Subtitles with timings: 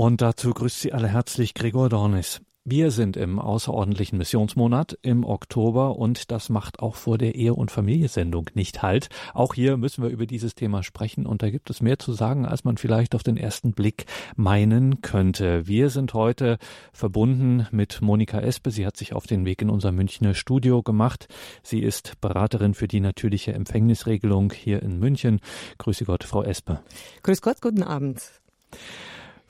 [0.00, 2.40] Und dazu grüßt Sie alle herzlich Gregor Dornis.
[2.64, 7.72] Wir sind im außerordentlichen Missionsmonat im Oktober und das macht auch vor der Ehe- und
[7.72, 9.08] Familiensendung nicht halt.
[9.34, 12.46] Auch hier müssen wir über dieses Thema sprechen und da gibt es mehr zu sagen,
[12.46, 14.06] als man vielleicht auf den ersten Blick
[14.36, 15.66] meinen könnte.
[15.66, 16.58] Wir sind heute
[16.92, 18.70] verbunden mit Monika Espe.
[18.70, 21.26] Sie hat sich auf den Weg in unser Münchner Studio gemacht.
[21.64, 25.40] Sie ist Beraterin für die natürliche Empfängnisregelung hier in München.
[25.78, 26.84] Grüße Gott, Frau Espe.
[27.24, 28.22] Grüß Gott, guten Abend.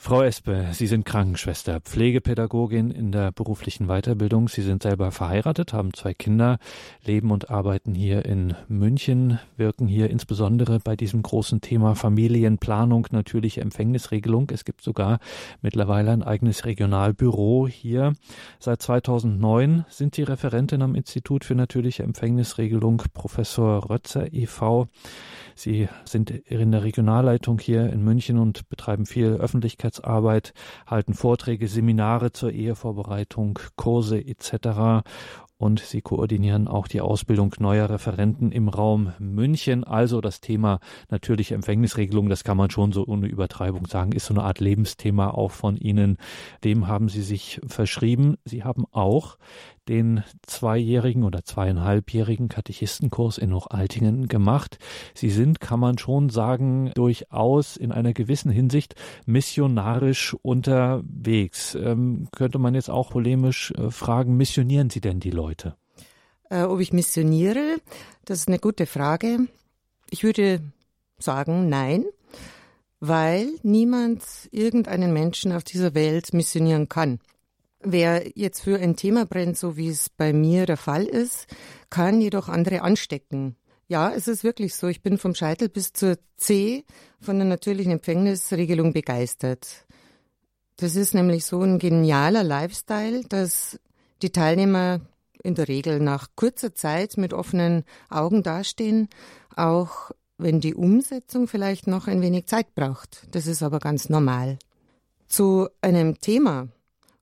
[0.01, 4.48] Frau Espe, Sie sind Krankenschwester, Pflegepädagogin in der beruflichen Weiterbildung.
[4.48, 6.59] Sie sind selber verheiratet, haben zwei Kinder,
[7.05, 13.61] leben und arbeiten hier in München, wirken hier insbesondere bei diesem großen Thema Familienplanung, natürliche
[13.61, 14.48] Empfängnisregelung.
[14.52, 15.19] Es gibt sogar
[15.62, 18.15] mittlerweile ein eigenes Regionalbüro hier.
[18.60, 24.87] Seit 2009 sind Sie Referentin am Institut für natürliche Empfängnisregelung, Professor Rötzer e.V.
[25.57, 29.35] Sie sind in der Regionalleitung hier in München und betreiben viel
[29.88, 30.52] Öffentlichkeitsarbeit,
[30.87, 35.02] halten Vorträge, Seminare zur Ehevorbereitung, Kurse etc
[35.59, 39.82] und sie koordinieren auch die Ausbildung neuer Referenten im Raum München.
[39.82, 40.79] Also das Thema
[41.10, 45.30] natürliche Empfängnisregelung, das kann man schon so ohne Übertreibung sagen, ist so eine Art Lebensthema
[45.30, 46.16] auch von Ihnen.
[46.63, 48.37] Dem haben Sie sich verschrieben.
[48.45, 49.37] Sie haben auch
[49.89, 54.79] den zweijährigen oder zweieinhalbjährigen Katechistenkurs in Hochaltingen gemacht.
[55.15, 58.95] Sie sind, kann man schon sagen, durchaus in einer gewissen Hinsicht
[59.27, 61.75] missionarisch unterwegs.
[61.75, 65.77] Ähm, könnte man jetzt auch polemisch äh, fragen, missionieren Sie denn die Leute?
[66.50, 67.78] Äh, ob ich missioniere,
[68.25, 69.49] das ist eine gute Frage.
[70.11, 70.61] Ich würde
[71.19, 72.05] sagen, nein,
[73.00, 77.21] weil niemand irgendeinen Menschen auf dieser Welt missionieren kann.
[77.81, 81.47] Wer jetzt für ein Thema brennt, so wie es bei mir der Fall ist,
[81.91, 83.56] kann jedoch andere anstecken.
[83.87, 84.88] Ja, es ist wirklich so.
[84.88, 86.84] Ich bin vom Scheitel bis zur C
[87.20, 89.87] von der natürlichen Empfängnisregelung begeistert.
[90.76, 93.81] Das ist nämlich so ein genialer Lifestyle, dass
[94.22, 95.00] die Teilnehmer
[95.42, 99.08] in der Regel nach kurzer Zeit mit offenen Augen dastehen,
[99.56, 103.26] auch wenn die Umsetzung vielleicht noch ein wenig Zeit braucht.
[103.30, 104.58] Das ist aber ganz normal.
[105.26, 106.69] Zu einem Thema,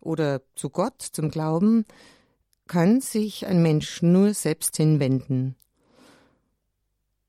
[0.06, 1.84] oder zu Gott, zum Glauben,
[2.66, 5.56] kann sich ein Mensch nur selbst hinwenden.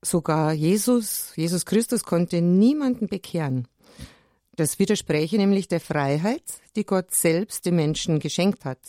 [0.02, 3.68] Sogar Jesus, Jesus Christus konnte niemanden bekehren.
[4.56, 6.44] Das widerspräche nämlich der Freiheit,
[6.76, 8.80] die Gott selbst dem Menschen geschenkt hat.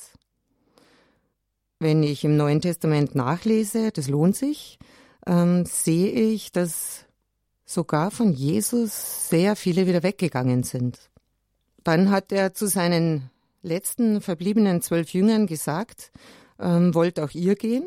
[1.78, 4.78] Wenn ich im Neuen Testament nachlese, das lohnt sich,
[5.26, 7.04] ähm, sehe ich, dass
[7.64, 10.98] sogar von Jesus sehr viele wieder weggegangen sind.
[11.84, 13.30] Dann hat er zu seinen
[13.62, 16.12] letzten verbliebenen zwölf Jüngern gesagt,
[16.58, 17.84] ähm, wollt auch ihr gehen?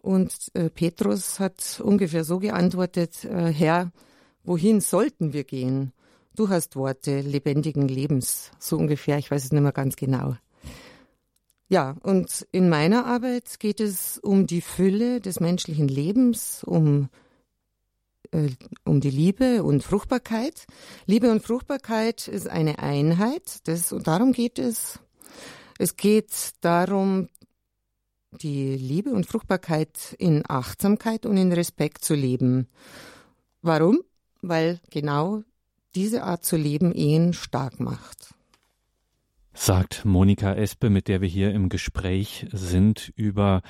[0.00, 3.90] Und äh, Petrus hat ungefähr so geantwortet, äh, Herr,
[4.44, 5.92] wohin sollten wir gehen?
[6.36, 10.36] Du hast Worte lebendigen Lebens, so ungefähr, ich weiß es nicht mehr ganz genau.
[11.68, 17.08] Ja, und in meiner Arbeit geht es um die Fülle des menschlichen Lebens, um
[18.84, 20.66] um die Liebe und Fruchtbarkeit.
[21.06, 23.66] Liebe und Fruchtbarkeit ist eine Einheit.
[23.68, 24.98] Das, und darum geht es.
[25.78, 27.28] Es geht darum,
[28.32, 32.68] die Liebe und Fruchtbarkeit in Achtsamkeit und in Respekt zu leben.
[33.62, 34.00] Warum?
[34.42, 35.42] Weil genau
[35.94, 38.34] diese Art zu leben Ehen stark macht.
[39.54, 43.62] Sagt Monika Espe, mit der wir hier im Gespräch sind über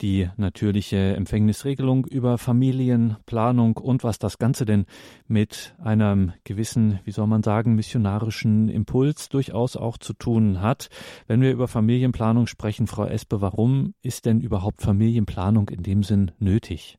[0.00, 4.86] die natürliche Empfängnisregelung über Familienplanung und was das Ganze denn
[5.26, 10.88] mit einem gewissen, wie soll man sagen, missionarischen Impuls durchaus auch zu tun hat.
[11.26, 16.32] Wenn wir über Familienplanung sprechen, Frau Espe, warum ist denn überhaupt Familienplanung in dem Sinn
[16.38, 16.98] nötig?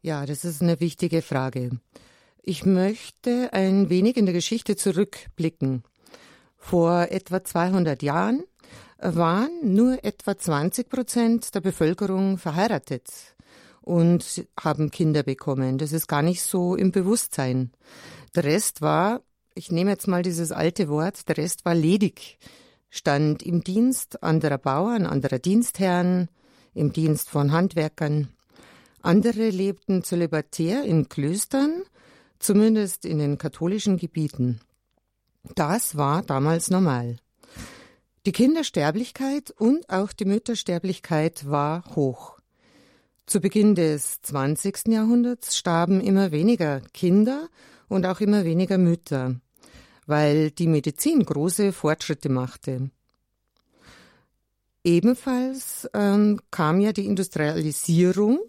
[0.00, 1.70] Ja, das ist eine wichtige Frage.
[2.42, 5.82] Ich möchte ein wenig in der Geschichte zurückblicken.
[6.56, 8.42] Vor etwa 200 Jahren
[8.98, 13.36] waren nur etwa 20 Prozent der Bevölkerung verheiratet
[13.80, 15.78] und haben Kinder bekommen.
[15.78, 17.70] Das ist gar nicht so im Bewusstsein.
[18.34, 19.22] Der Rest war,
[19.54, 22.38] ich nehme jetzt mal dieses alte Wort, der Rest war ledig,
[22.90, 26.28] stand im Dienst anderer Bauern, anderer Dienstherren,
[26.74, 28.28] im Dienst von Handwerkern.
[29.00, 31.82] Andere lebten zölibatär in Klöstern,
[32.40, 34.60] zumindest in den katholischen Gebieten.
[35.54, 37.16] Das war damals normal.
[38.28, 42.38] Die Kindersterblichkeit und auch die Müttersterblichkeit war hoch.
[43.24, 44.88] Zu Beginn des 20.
[44.88, 47.48] Jahrhunderts starben immer weniger Kinder
[47.88, 49.36] und auch immer weniger Mütter,
[50.04, 52.90] weil die Medizin große Fortschritte machte.
[54.84, 58.40] Ebenfalls ähm, kam ja die Industrialisierung,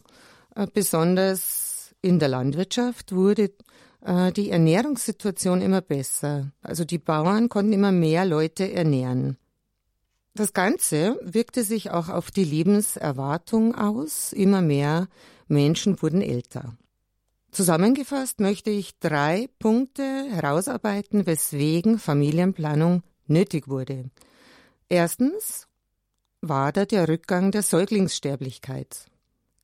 [0.56, 3.54] äh, besonders in der Landwirtschaft wurde
[4.02, 6.52] äh, die Ernährungssituation immer besser.
[6.62, 9.38] Also die Bauern konnten immer mehr Leute ernähren.
[10.40, 14.32] Das Ganze wirkte sich auch auf die Lebenserwartung aus.
[14.32, 15.10] Immer mehr
[15.50, 16.78] Menschen wurden älter.
[17.52, 20.02] Zusammengefasst möchte ich drei Punkte
[20.32, 24.12] herausarbeiten, weswegen Familienplanung nötig wurde.
[24.88, 25.68] Erstens
[26.40, 29.08] war da der Rückgang der Säuglingssterblichkeit.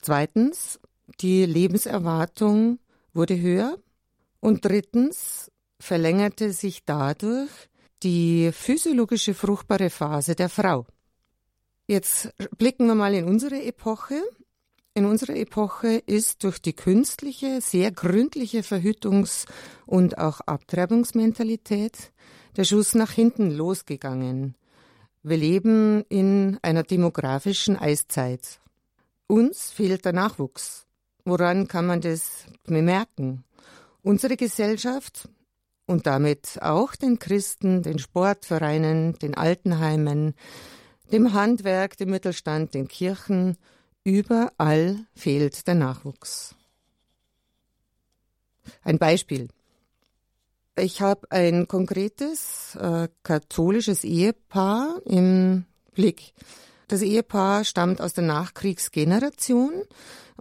[0.02, 0.82] Zweitens,
[1.22, 2.80] die Lebenserwartung
[3.14, 3.78] wurde höher.
[4.42, 5.50] Und drittens
[5.80, 7.70] verlängerte sich dadurch
[8.06, 10.86] die physiologische fruchtbare Phase der Frau.
[11.88, 14.22] Jetzt blicken wir mal in unsere Epoche.
[14.94, 19.46] In unserer Epoche ist durch die künstliche, sehr gründliche Verhütungs-
[19.88, 22.12] und auch Abtreibungsmentalität
[22.56, 24.56] der Schuss nach hinten losgegangen.
[25.24, 28.62] Wir leben in einer demografischen Eiszeit.
[29.26, 30.86] Uns fehlt der Nachwuchs.
[31.26, 33.44] Woran kann man das bemerken?
[34.04, 35.28] Unsere Gesellschaft
[35.86, 40.34] und damit auch den Christen, den Sportvereinen, den Altenheimen,
[41.12, 43.58] dem Handwerk, dem Mittelstand, den Kirchen,
[44.04, 46.56] überall fehlt der Nachwuchs.
[48.84, 49.50] Ein Beispiel.
[50.78, 56.34] Ich habe ein konkretes äh, katholisches Ehepaar im Blick.
[56.88, 59.84] Das Ehepaar stammt aus der Nachkriegsgeneration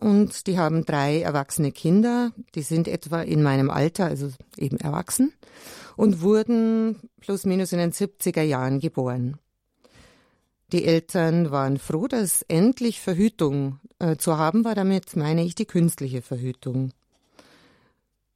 [0.01, 5.33] und die haben drei erwachsene Kinder, die sind etwa in meinem Alter, also eben erwachsen,
[5.97, 9.39] und wurden plus minus in den 70er Jahren geboren.
[10.73, 14.75] Die Eltern waren froh, dass endlich Verhütung äh, zu haben war.
[14.75, 16.91] Damit meine ich die künstliche Verhütung.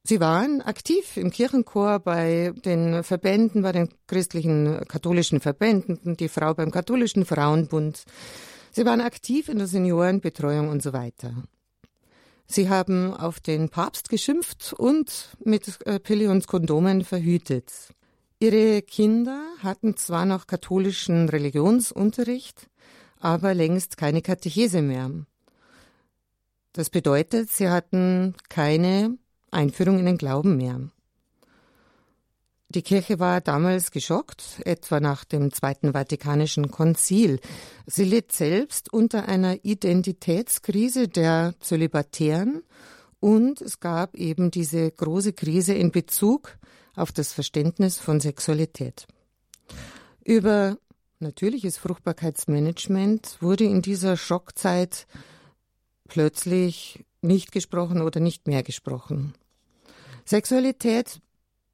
[0.03, 6.53] Sie waren aktiv im Kirchenchor bei den Verbänden, bei den christlichen katholischen Verbänden, die Frau
[6.53, 8.05] beim katholischen Frauenbund.
[8.71, 11.33] Sie waren aktiv in der Seniorenbetreuung und so weiter.
[12.45, 17.71] Sie haben auf den Papst geschimpft und mit äh, Pille und Kondomen verhütet.
[18.39, 22.69] Ihre Kinder hatten zwar noch katholischen Religionsunterricht,
[23.19, 25.11] aber längst keine Katechese mehr.
[26.73, 29.17] Das bedeutet, sie hatten keine
[29.51, 30.89] Einführung in den Glauben mehr.
[32.71, 37.39] Die Kirche war damals geschockt, etwa nach dem Zweiten Vatikanischen Konzil.
[37.87, 42.61] Sie litt selbst unter einer Identitätskrise der Zölibatären
[43.19, 46.59] und es gab eben diese große Krise in Bezug
[46.95, 49.07] auf das Verständnis von Sexualität.
[50.23, 50.77] Über
[51.19, 55.07] natürliches Fruchtbarkeitsmanagement wurde in dieser Schockzeit
[56.07, 59.33] plötzlich nicht gesprochen oder nicht mehr gesprochen.
[60.23, 61.19] Sexualität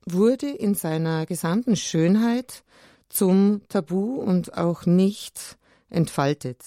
[0.05, 2.63] wurde in seiner gesamten Schönheit
[3.09, 5.57] zum Tabu und auch nicht
[5.89, 6.63] entfaltet.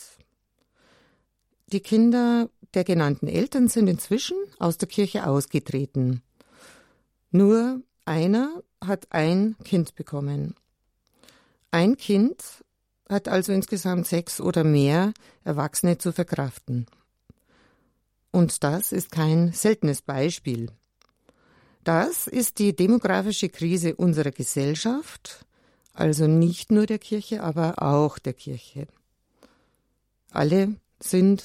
[1.72, 6.22] Die Kinder der genannten Eltern sind inzwischen aus der Kirche ausgetreten.
[7.30, 10.54] Nur einer hat ein Kind bekommen.
[11.70, 12.42] Ein Kind
[13.08, 15.12] hat also insgesamt sechs oder mehr
[15.44, 16.86] Erwachsene zu verkraften.
[18.30, 20.70] Und das ist kein seltenes Beispiel.
[21.84, 25.46] Das ist die demografische Krise unserer Gesellschaft,
[25.94, 28.86] also nicht nur der Kirche, aber auch der Kirche.
[30.30, 31.42] Alle sind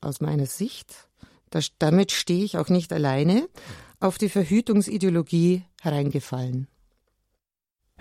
[0.00, 1.08] aus meiner Sicht,
[1.50, 3.48] das, damit stehe ich auch nicht alleine,
[4.00, 6.66] auf die Verhütungsideologie hereingefallen.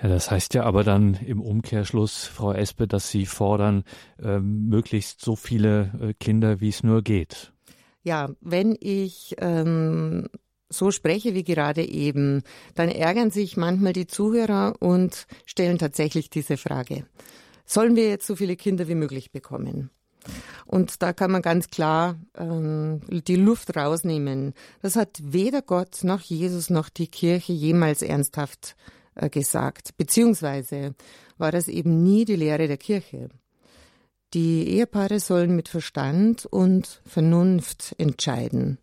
[0.02, 3.84] Ja, das heißt ja aber dann im Umkehrschluss, Frau Espe, dass Sie fordern,
[4.20, 7.54] äh, möglichst so viele äh, Kinder, wie es nur geht.
[8.04, 10.28] Ja, wenn ich ähm,
[10.72, 12.44] so spreche wie gerade eben,
[12.76, 17.06] dann ärgern sich manchmal die Zuhörer und stellen tatsächlich diese Frage.
[17.66, 19.90] Sollen wir jetzt so viele Kinder wie möglich bekommen?
[20.66, 24.54] Und da kann man ganz klar ähm, die Luft rausnehmen.
[24.82, 28.76] Das hat weder Gott noch Jesus noch die Kirche jemals ernsthaft
[29.16, 29.98] äh, gesagt.
[29.98, 30.94] Beziehungsweise
[31.38, 33.30] war das eben nie die Lehre der Kirche.
[34.34, 38.78] Die Ehepaare sollen mit Verstand und Vernunft entscheiden.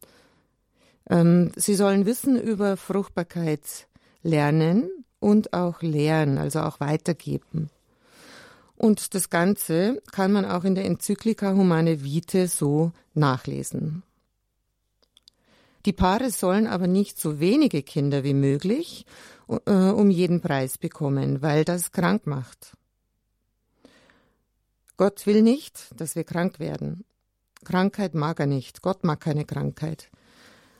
[1.08, 3.88] Ähm, sie sollen Wissen über Fruchtbarkeit
[4.22, 7.70] lernen und auch lehren, also auch weitergeben.
[8.76, 14.04] Und das Ganze kann man auch in der Enzyklika Humane Vitae so nachlesen.
[15.84, 19.06] Die Paare sollen aber nicht so wenige Kinder wie möglich
[19.48, 22.76] äh, um jeden Preis bekommen, weil das krank macht.
[24.96, 27.04] Gott will nicht, dass wir krank werden.
[27.64, 28.82] Krankheit mag er nicht.
[28.82, 30.10] Gott mag keine Krankheit.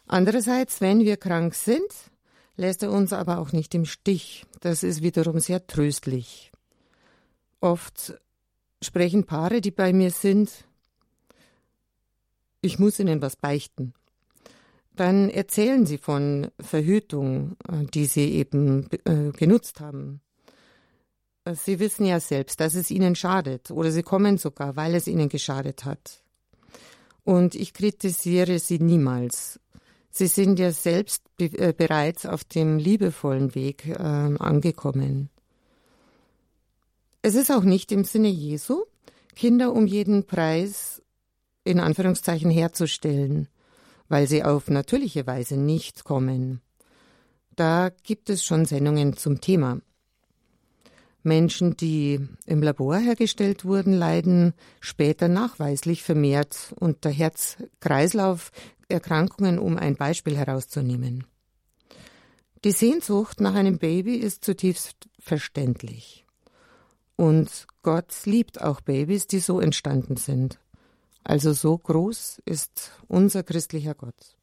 [0.08, 1.92] Andererseits, wenn wir krank sind,
[2.56, 4.46] lässt er uns aber auch nicht im Stich.
[4.60, 6.50] Das ist wiederum sehr tröstlich.
[7.60, 8.18] Oft
[8.82, 10.50] sprechen Paare, die bei mir sind,
[12.60, 13.94] ich muss ihnen was beichten.
[14.96, 20.20] dann erzählen sie von Verhütung, äh, die sie eben äh, genutzt haben.
[21.54, 25.28] Sie wissen ja selbst, dass es ihnen schadet oder sie kommen sogar, weil es ihnen
[25.28, 26.22] geschadet hat.
[27.22, 29.60] Und ich kritisiere sie niemals.
[30.10, 35.30] Sie sind ja selbst be äh, bereits auf dem liebevollen Weg äh, angekommen.
[37.22, 38.84] Es ist auch nicht im Sinne Jesu,
[39.34, 41.02] Kinder um jeden Preis
[41.64, 43.48] in Anführungszeichen herzustellen,
[44.08, 46.62] weil sie auf natürliche Weise nicht kommen.
[47.54, 49.80] Da gibt es schon Sendungen zum Thema.
[51.22, 57.10] Menschen, die im Labor hergestellt wurden, leiden später nachweislich vermehrt unter
[58.88, 61.26] Herz-Kreislauf-Erkrankungen, um ein Beispiel herauszunehmen.
[62.64, 66.26] Die Sehnsucht nach einem Baby ist zutiefst verständlich.
[67.16, 70.58] Und Gott liebt auch Babys, die so entstanden sind.
[71.22, 74.37] Also so groß ist unser christlicher Gott.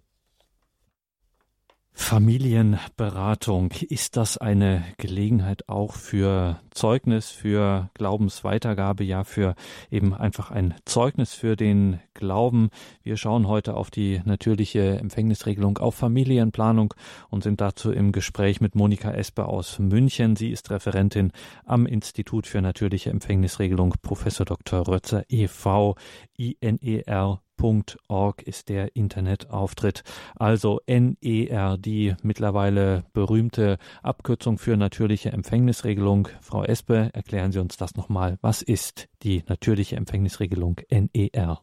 [1.98, 9.56] Familienberatung, ist das eine Gelegenheit auch für Zeugnis, für Glaubensweitergabe, ja für
[9.90, 12.70] eben einfach ein Zeugnis für den Glauben?
[13.02, 16.94] Wir schauen heute auf die natürliche Empfängnisregelung, auf Familienplanung
[17.30, 20.36] und sind dazu im Gespräch mit Monika Esper aus München.
[20.36, 21.32] Sie ist Referentin
[21.66, 24.86] am Institut für natürliche Empfängnisregelung, Professor Dr.
[24.86, 25.96] Rötzer e.V.
[26.36, 30.04] INER .org ist der Internetauftritt.
[30.36, 36.28] Also NER, die mittlerweile berühmte Abkürzung für natürliche Empfängnisregelung.
[36.42, 38.38] Frau Espe, erklären Sie uns das nochmal.
[38.42, 41.62] Was ist die natürliche Empfängnisregelung NER?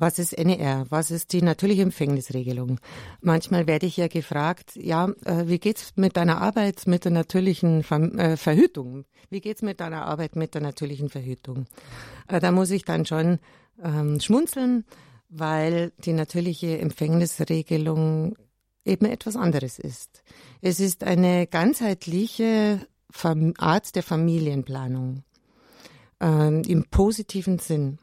[0.00, 0.86] Was ist NER?
[0.90, 2.78] Was ist die natürliche Empfängnisregelung?
[3.20, 7.80] Manchmal werde ich ja gefragt, ja, äh, wie geht's mit deiner Arbeit mit der natürlichen
[7.80, 9.06] äh, Verhütung?
[9.28, 11.66] Wie geht's mit deiner Arbeit mit der natürlichen Verhütung?
[12.28, 13.40] Äh, da muss ich dann schon
[13.82, 14.84] ähm, schmunzeln,
[15.28, 18.36] weil die natürliche Empfängnisregelung
[18.84, 20.22] eben etwas anderes ist.
[20.60, 22.86] Es ist eine ganzheitliche
[23.58, 25.22] Art der Familienplanung
[26.22, 27.98] äh, im positiven Sinn.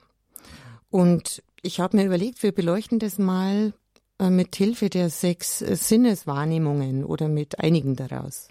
[0.89, 3.73] Und ich habe mir überlegt, wir beleuchten das mal
[4.19, 8.49] äh, mit Hilfe der sechs Sinneswahrnehmungen oder mit einigen daraus.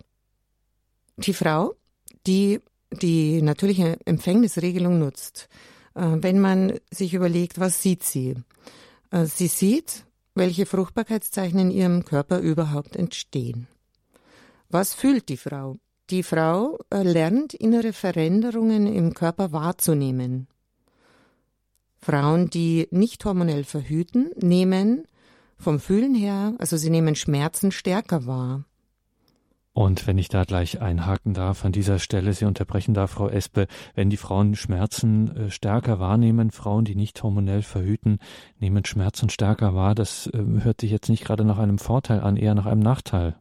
[1.17, 1.75] Die Frau,
[2.27, 5.49] die die natürliche Empfängnisregelung nutzt,
[5.95, 8.35] wenn man sich überlegt, was sieht sie?
[9.11, 13.69] Äh, sie sieht, welche Fruchtbarkeitszeichen in ihrem Körper überhaupt entstehen.
[14.69, 15.79] Was fühlt die Frau?
[16.11, 20.49] Die Frau äh, lernt innere Veränderungen im Körper wahrzunehmen.
[22.01, 25.07] Frauen, die nicht hormonell verhüten, nehmen
[25.57, 28.65] vom Fühlen her, also sie nehmen Schmerzen stärker wahr.
[29.75, 33.67] Und wenn ich da gleich einhaken darf, an dieser Stelle, Sie unterbrechen da, Frau Espe,
[33.97, 38.19] wenn die Frauen Schmerzen äh, stärker wahrnehmen, Frauen, die nicht hormonell verhüten,
[38.61, 42.37] nehmen Schmerzen stärker wahr, das äh, hört sich jetzt nicht gerade nach einem Vorteil an,
[42.37, 43.35] eher nach einem Nachteil.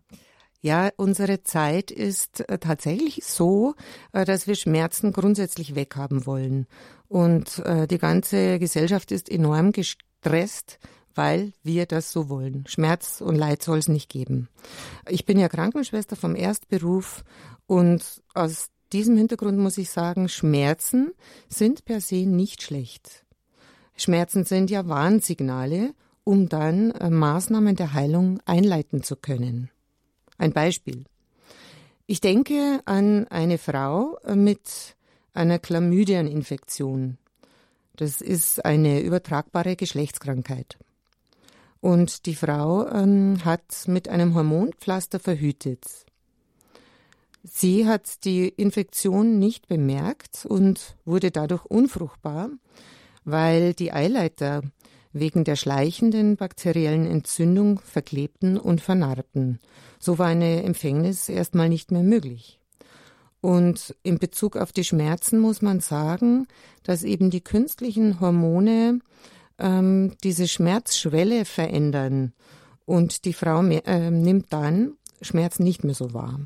[0.62, 3.76] Ja, unsere Zeit ist äh, tatsächlich so,
[4.12, 6.66] dass wir Schmerzen grundsätzlich weghaben wollen.
[7.08, 7.62] Und
[7.92, 10.80] die ganze Gesellschaft ist enorm gestresst
[11.16, 12.66] weil wir das so wollen.
[12.68, 14.50] Schmerz und Leid soll es nicht geben.
[15.08, 17.24] Ich bin ja Krankenschwester vom Erstberuf
[17.68, 18.04] und
[18.34, 21.12] aus diesem Hintergrund muss ich sagen, Schmerzen
[21.50, 23.26] sind per se nicht schlecht.
[23.96, 25.94] Schmerzen sind ja Warnsignale,
[26.24, 29.70] um dann äh, Maßnahmen der Heilung einleiten zu können.
[30.38, 31.06] Ein Beispiel.
[32.06, 34.96] Ich denke an eine Frau äh, mit
[35.34, 37.18] einer Chlamydieninfektion.
[37.96, 40.78] Das ist eine übertragbare Geschlechtskrankheit.
[41.84, 46.06] Und die Frau ähm, hat mit einem Hormonpflaster verhütet.
[47.44, 52.52] Sie hat die Infektion nicht bemerkt und wurde dadurch unfruchtbar,
[53.26, 54.62] weil die Eileiter
[55.12, 59.60] wegen der schleichenden bakteriellen Entzündung verklebten und vernarbten.
[60.00, 62.62] So war eine Empfängnis erstmal nicht mehr möglich.
[63.42, 66.48] Und in Bezug auf die Schmerzen muss man sagen,
[66.84, 69.02] dass eben die künstlichen Hormone
[69.60, 72.34] ähm, diese Schmerzschwelle verändern
[72.86, 76.42] und die Frau mehr, äh, nimmt dann Schmerz nicht mehr so wahr.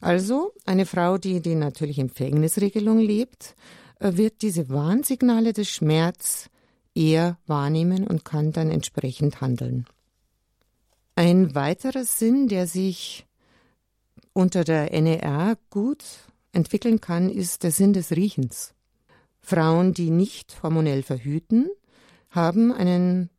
[0.00, 3.56] Also eine Frau, die die natürliche Empfängnisregelung lebt,
[3.98, 6.50] äh, wird diese Warnsignale des Schmerz
[6.94, 9.86] eher wahrnehmen und kann dann entsprechend handeln.
[11.14, 13.26] Ein weiterer Sinn, der sich
[14.32, 16.04] unter der NER gut
[16.52, 18.74] entwickeln kann, ist der Sinn des Riechens.
[19.40, 21.70] Frauen, die nicht hormonell verhüten,
[22.30, 23.30] haben einen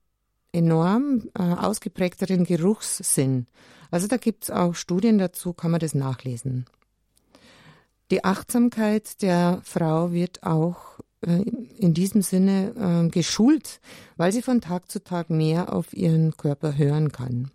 [0.52, 3.48] enorm äh, ausgeprägteren Geruchssinn.
[3.92, 6.66] Also da gibt es auch Studien dazu, kann man das nachlesen.
[8.12, 11.42] Die Achtsamkeit der Frau wird auch äh,
[11.78, 12.74] in diesem Sinne
[13.06, 13.80] äh, geschult,
[14.16, 17.52] weil sie von Tag zu Tag mehr auf ihren Körper hören kann.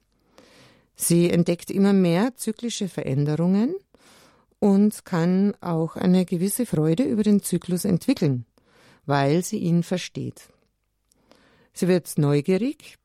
[0.94, 3.74] Sie entdeckt immer mehr zyklische Veränderungen
[4.58, 8.44] und kann auch eine gewisse Freude über den Zyklus entwickeln,
[9.06, 10.51] weil sie ihn versteht.
[11.72, 12.98] Sie wird neugierig,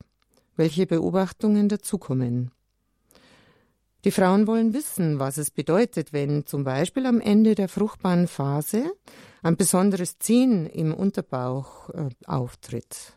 [0.56, 2.50] welche Beobachtungen dazukommen.
[4.04, 8.92] Die Frauen wollen wissen, was es bedeutet, wenn zum Beispiel am Ende der fruchtbaren Phase
[9.42, 13.14] ein besonderes Ziehen im Unterbauch äh, auftritt.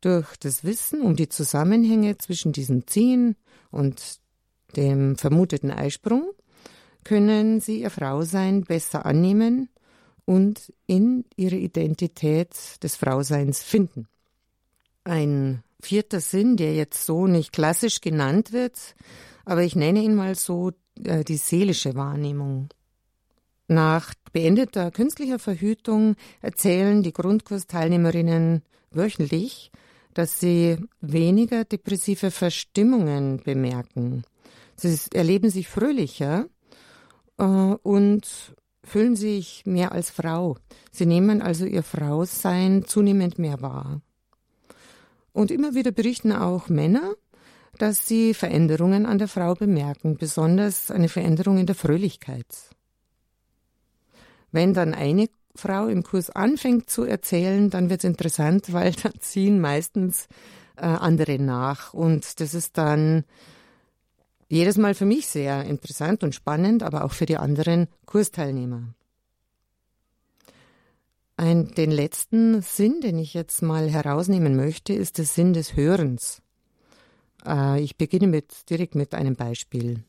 [0.00, 3.36] Durch das Wissen um die Zusammenhänge zwischen diesem Ziehen
[3.70, 4.20] und
[4.76, 6.30] dem vermuteten Eisprung
[7.04, 9.68] können sie ihr Frausein besser annehmen
[10.24, 14.06] und in ihre Identität des Frauseins finden.
[15.04, 18.94] Ein vierter Sinn, der jetzt so nicht klassisch genannt wird,
[19.44, 22.68] aber ich nenne ihn mal so äh, die seelische Wahrnehmung.
[23.68, 29.70] Nach beendeter künstlicher Verhütung erzählen die Grundkursteilnehmerinnen wöchentlich,
[30.12, 34.24] dass sie weniger depressive Verstimmungen bemerken.
[34.76, 36.46] Sie erleben sich fröhlicher
[37.38, 40.56] äh, und fühlen sich mehr als Frau.
[40.92, 44.00] Sie nehmen also ihr Frausein zunehmend mehr wahr.
[45.32, 47.14] Und immer wieder berichten auch Männer,
[47.78, 52.46] dass sie Veränderungen an der Frau bemerken, besonders eine Veränderung in der Fröhlichkeit.
[54.52, 59.14] Wenn dann eine Frau im Kurs anfängt zu erzählen, dann wird es interessant, weil dann
[59.18, 60.28] ziehen meistens
[60.76, 61.94] äh, andere nach.
[61.94, 63.24] Und das ist dann
[64.48, 68.94] jedes Mal für mich sehr interessant und spannend, aber auch für die anderen Kursteilnehmer.
[71.36, 76.42] Ein, den letzten Sinn, den ich jetzt mal herausnehmen möchte, ist der Sinn des Hörens.
[77.44, 80.04] Äh, ich beginne mit, direkt mit einem Beispiel.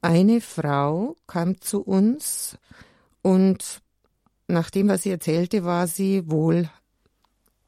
[0.00, 2.56] Eine Frau kam zu uns
[3.20, 3.82] und
[4.46, 6.70] nach dem, was sie erzählte, war sie wohl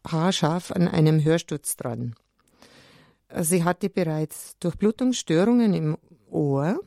[0.07, 2.15] haarscharf an einem Hörsturz dran.
[3.39, 5.97] Sie hatte bereits Durchblutungsstörungen im
[6.31, 6.81] Ohr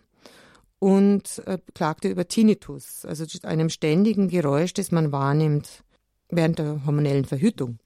[0.80, 5.84] und äh, klagte über Tinnitus, also einem ständigen Geräusch, das man wahrnimmt
[6.30, 7.80] während der hormonellen Verhütung.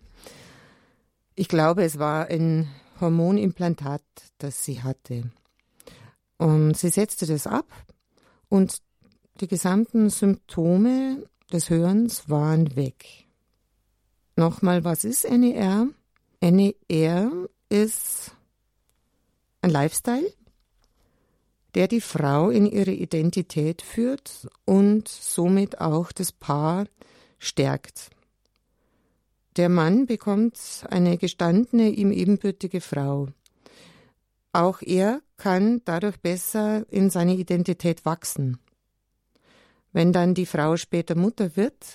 [1.35, 2.67] Ich glaube, es war ein
[2.99, 4.01] Hormonimplantat,
[4.39, 5.29] das sie hatte.
[6.37, 7.67] Und sie setzte das ab
[8.49, 8.81] und
[9.41, 13.27] die gesamten Symptome des Hörens waren weg.
[14.35, 15.87] Nochmal, was ist NER?
[16.41, 17.31] NER
[17.69, 18.36] ist
[19.67, 20.33] ein Lifestyle,
[21.75, 26.87] der die Frau in ihre Identität führt und somit auch das Paar
[27.37, 28.09] stärkt.
[29.57, 30.57] Der Mann bekommt
[30.89, 33.27] eine gestandene, ihm ebenbürtige Frau.
[34.53, 38.59] Auch er kann dadurch besser in seine Identität wachsen.
[39.91, 41.85] Wenn dann die Frau später Mutter wird,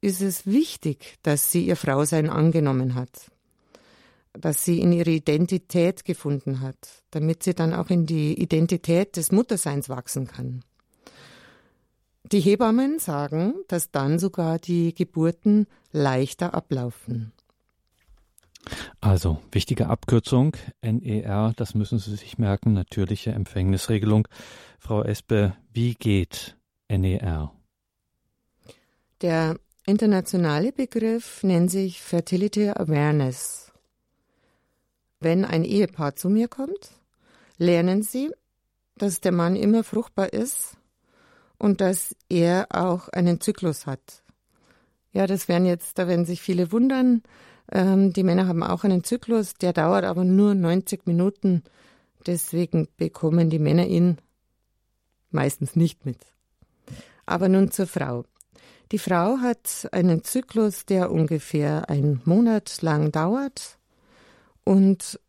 [0.00, 3.30] ist es wichtig, dass sie ihr Frausein angenommen hat
[4.32, 9.32] dass sie in ihre Identität gefunden hat, damit sie dann auch in die Identität des
[9.32, 10.64] Mutterseins wachsen kann.
[12.24, 17.32] Die Hebammen sagen, dass dann sogar die Geburten leichter ablaufen.
[19.00, 24.28] Also, wichtige Abkürzung, NER, das müssen Sie sich merken, natürliche Empfängnisregelung.
[24.78, 26.56] Frau Espe, wie geht
[26.88, 27.52] NER?
[29.20, 33.71] Der internationale Begriff nennt sich Fertility Awareness.
[35.22, 36.90] Wenn ein Ehepaar zu mir kommt,
[37.56, 38.32] lernen sie,
[38.96, 40.76] dass der Mann immer fruchtbar ist
[41.58, 44.24] und dass er auch einen Zyklus hat.
[45.12, 47.22] Ja, das werden jetzt, da werden sich viele wundern.
[47.70, 51.62] Ähm, die Männer haben auch einen Zyklus, der dauert aber nur 90 Minuten.
[52.26, 54.18] Deswegen bekommen die Männer ihn
[55.30, 56.18] meistens nicht mit.
[57.26, 58.24] Aber nun zur Frau.
[58.90, 63.78] Die Frau hat einen Zyklus, der ungefähr einen Monat lang dauert
[64.64, 65.20] und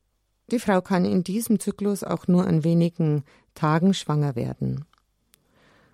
[0.52, 3.24] die Frau kann in diesem Zyklus auch nur an wenigen
[3.56, 4.86] Tagen schwanger werden.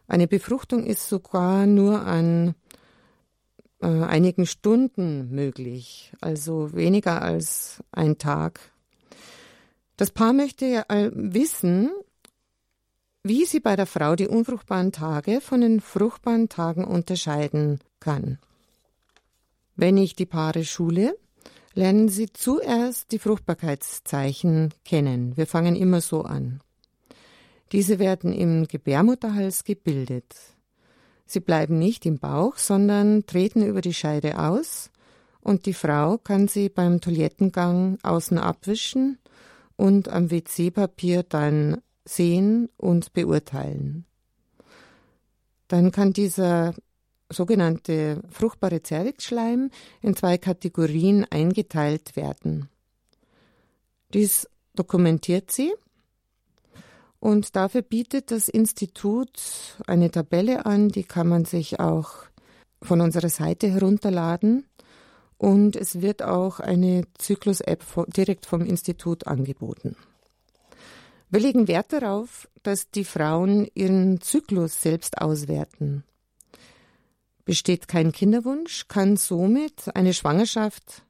[0.08, 2.56] Eine Befruchtung ist sogar nur an
[3.82, 8.60] äh, einigen Stunden möglich, also weniger als ein Tag.
[9.98, 11.92] Das Paar möchte ja wissen,
[13.22, 18.40] wie sie bei der Frau die unfruchtbaren Tage von den fruchtbaren Tagen unterscheiden kann.
[19.76, 21.18] Wenn ich die Paare schule,
[21.80, 25.38] lernen Sie zuerst die Fruchtbarkeitszeichen kennen.
[25.38, 26.60] Wir fangen immer so an.
[27.72, 30.36] Diese werden im Gebärmutterhals gebildet.
[31.26, 34.92] Sie bleiben nicht im Bauch, sondern treten über die Scheide aus
[35.40, 39.18] und die Frau kann sie beim Toilettengang außen abwischen
[39.78, 44.06] und am WC-Papier dann sehen und beurteilen.
[45.70, 46.74] Dann kann dieser
[47.30, 49.70] sogenannte fruchtbare Zervixschleim
[50.02, 52.70] in zwei Kategorien eingeteilt werden.
[54.14, 55.74] Dies dokumentiert sie
[57.20, 59.30] und dafür bietet das Institut
[59.88, 62.12] eine Tabelle an, die kann man sich auch
[62.82, 64.66] von unserer Seite herunterladen.
[65.38, 69.96] Und es wird auch eine Zyklus-App direkt vom Institut angeboten.
[71.30, 76.04] Wir legen Wert darauf, dass die Frauen ihren Zyklus selbst auswerten.
[77.50, 81.02] Besteht kein Kinderwunsch, kann somit eine Schwangerschaft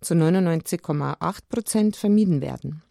[0.00, 2.84] zu 99,8 Prozent vermieden werden.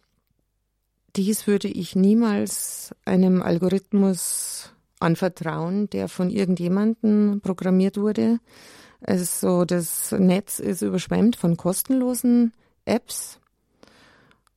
[1.16, 8.40] Dies würde ich niemals einem Algorithmus anvertrauen, der von irgendjemandem programmiert wurde.
[9.00, 12.52] Also das Netz ist überschwemmt von kostenlosen
[12.84, 13.40] Apps.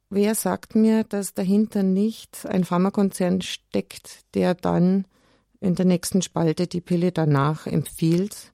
[0.10, 5.06] Wer sagt mir, dass dahinter nicht ein Pharmakonzern steckt, der dann
[5.62, 8.52] in der nächsten Spalte die Pille danach empfiehlt,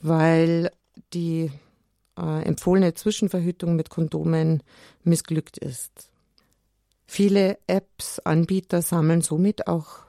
[0.00, 0.70] weil
[1.12, 1.50] die
[2.16, 4.62] äh, empfohlene Zwischenverhütung mit Kondomen
[5.02, 6.10] missglückt ist.
[7.06, 10.00] Viele Apps, Anbieter sammeln somit auch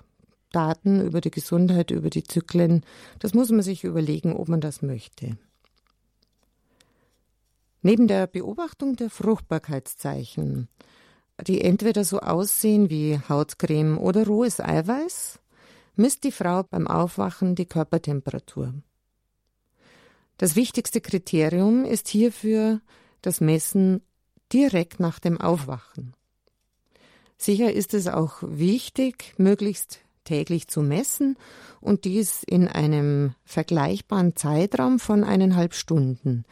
[0.52, 2.84] Daten über die Gesundheit, über die Zyklen.
[3.20, 5.38] Das muss man sich überlegen, ob man das möchte.
[7.82, 10.68] Neben der Beobachtung der Fruchtbarkeitszeichen,
[11.46, 15.40] die entweder so aussehen wie Hautcreme oder rohes Eiweiß,
[15.98, 18.74] misst die Frau beim Aufwachen die Körpertemperatur.
[20.38, 22.82] Das wichtigste Kriterium ist hierfür
[23.22, 24.02] das Messen
[24.54, 26.14] direkt nach dem Aufwachen.
[27.38, 31.38] Sicher ist es auch wichtig, möglichst täglich zu messen
[31.80, 36.46] und dies in einem vergleichbaren Zeitraum von eineinhalb Stunden.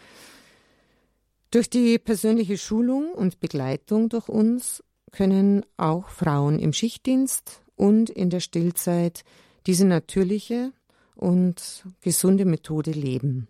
[1.51, 8.29] Durch die persönliche Schulung und Begleitung durch uns können auch Frauen im Schichtdienst und in
[8.29, 9.23] der Stillzeit
[9.65, 10.71] diese natürliche
[11.15, 13.47] und gesunde Methode leben.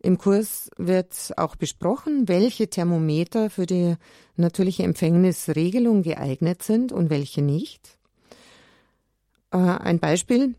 [0.00, 3.96] Im Kurs wird auch besprochen, welche Thermometer für die
[4.36, 7.98] natürliche Empfängnisregelung geeignet sind und welche nicht.
[9.50, 10.54] Äh, ein Beispiel.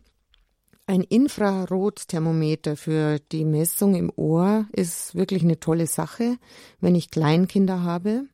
[0.86, 6.36] Ein Infrarotthermometer für die Messung im Ohr ist wirklich eine tolle Sache,
[6.80, 8.24] wenn ich Kleinkinder habe.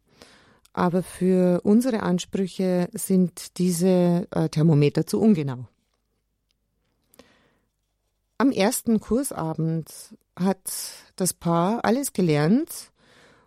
[0.74, 5.68] Aber für unsere Ansprüche sind diese äh, Thermometer zu ungenau.
[8.36, 9.88] Am ersten Kursabend
[10.36, 10.72] hat
[11.14, 12.90] das Paar alles gelernt,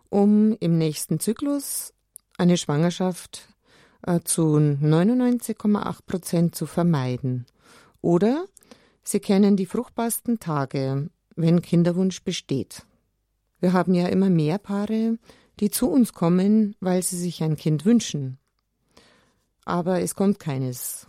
[0.08, 1.92] um im nächsten Zyklus
[2.38, 3.46] eine Schwangerschaft
[4.06, 7.44] äh, zu 99,8 Prozent zu vermeiden.
[8.00, 8.46] Oder
[9.02, 12.84] sie kennen die fruchtbarsten Tage, wenn Kinderwunsch besteht.
[13.60, 15.18] Wir haben ja immer mehr Paare,
[15.60, 18.38] die zu uns kommen, weil sie sich ein Kind wünschen.
[19.64, 21.06] Aber es kommt keines.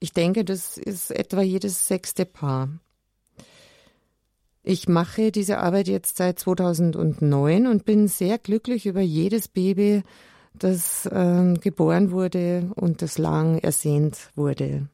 [0.00, 2.68] Ich denke, das ist etwa jedes sechste Paar.
[4.64, 10.02] Ich mache diese Arbeit jetzt seit 2009 und bin sehr glücklich über jedes Baby,
[10.54, 14.88] das äh, geboren wurde und das lang ersehnt wurde.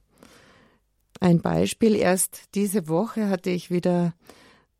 [1.20, 4.14] Ein Beispiel, erst diese Woche hatte ich wieder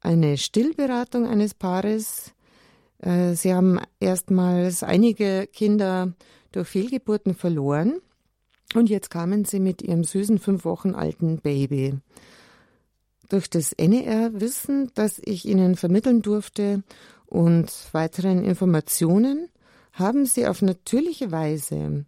[0.01, 2.33] eine Stillberatung eines Paares.
[2.99, 6.13] Äh, sie haben erstmals einige Kinder
[6.53, 8.01] durch Fehlgeburten verloren
[8.75, 11.99] und jetzt kamen sie mit ihrem süßen fünf Wochen alten Baby
[13.29, 16.83] durch das NER-Wissen, das ich Ihnen vermitteln durfte
[17.27, 19.49] und weiteren Informationen
[19.93, 22.05] haben Sie auf natürliche Weise,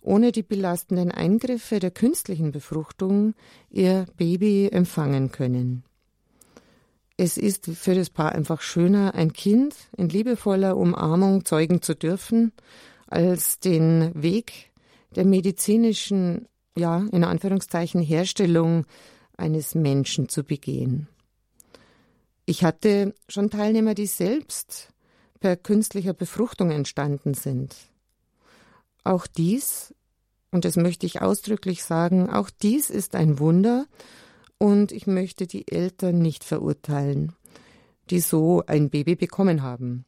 [0.00, 3.34] ohne die belastenden Eingriffe der künstlichen Befruchtung,
[3.70, 5.84] Ihr Baby empfangen können.
[7.18, 12.52] Es ist für das Paar einfach schöner, ein Kind in liebevoller Umarmung zeugen zu dürfen,
[13.06, 14.70] als den Weg
[15.14, 18.84] der medizinischen, ja, in Anführungszeichen, Herstellung
[19.36, 21.08] eines Menschen zu begehen.
[22.44, 24.90] Ich hatte schon Teilnehmer, die selbst
[25.40, 27.74] per künstlicher Befruchtung entstanden sind.
[29.04, 29.94] Auch dies,
[30.50, 33.86] und das möchte ich ausdrücklich sagen, auch dies ist ein Wunder
[34.58, 37.32] und ich möchte die Eltern nicht verurteilen,
[38.10, 40.04] die so ein Baby bekommen haben.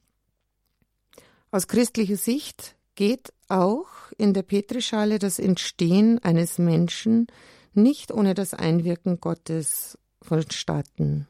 [1.51, 7.27] Aus christlicher Sicht geht auch in der Petrischale das Entstehen eines Menschen
[7.75, 11.27] nicht ohne das Einwirken Gottes vonstatten.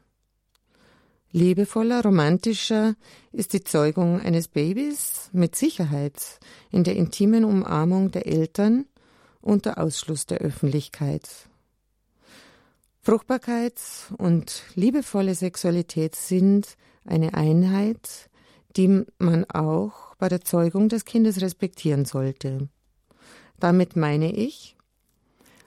[1.30, 2.94] Liebevoller, romantischer
[3.32, 8.86] ist die Zeugung eines Babys mit Sicherheit in der intimen Umarmung der Eltern
[9.42, 11.47] unter Ausschluss der Öffentlichkeit.
[13.00, 13.80] Fruchtbarkeit
[14.18, 18.28] und liebevolle Sexualität sind eine Einheit,
[18.76, 22.68] die man auch bei der Zeugung des Kindes respektieren sollte.
[23.58, 24.76] Damit meine ich,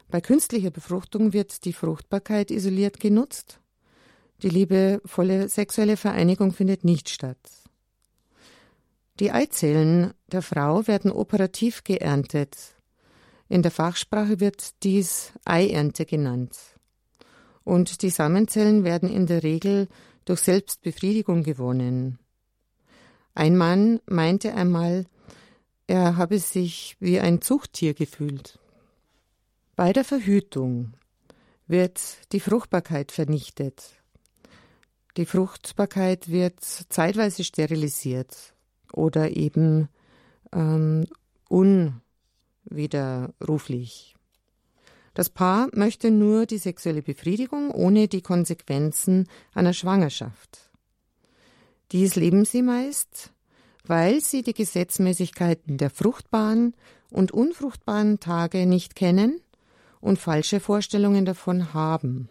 [0.10, 3.60] bei künstlicher Befruchtung wird die Fruchtbarkeit isoliert genutzt.
[4.44, 7.38] Die liebevolle sexuelle Vereinigung findet nicht statt.
[9.20, 12.58] Die Eizellen der Frau werden operativ geerntet.
[13.50, 16.58] In der Fachsprache wird dies Eiernte genannt.
[17.72, 19.88] Und die Samenzellen werden in der Regel
[20.26, 22.20] durch Selbstbefriedigung gewonnen.
[23.34, 25.06] Ein Mann meinte einmal,
[25.88, 28.60] er habe sich wie ein Zuchttier gefühlt.
[29.78, 30.96] Bei der Verhütung
[31.66, 32.02] wird
[32.34, 33.94] die Fruchtbarkeit vernichtet.
[35.16, 38.54] Die Fruchtbarkeit wird zeitweise sterilisiert
[38.92, 39.88] oder eben
[40.52, 41.08] ähm,
[41.48, 44.18] unwiderruflich.
[45.13, 50.71] Das Paar möchte nur die sexuelle Befriedigung ohne die Konsequenzen einer Schwangerschaft.
[51.91, 53.34] Dies leben sie meist,
[53.86, 56.74] weil sie die Gesetzmäßigkeiten der fruchtbaren
[57.10, 59.41] und unfruchtbaren Tage nicht kennen
[60.00, 62.30] und falsche Vorstellungen davon haben.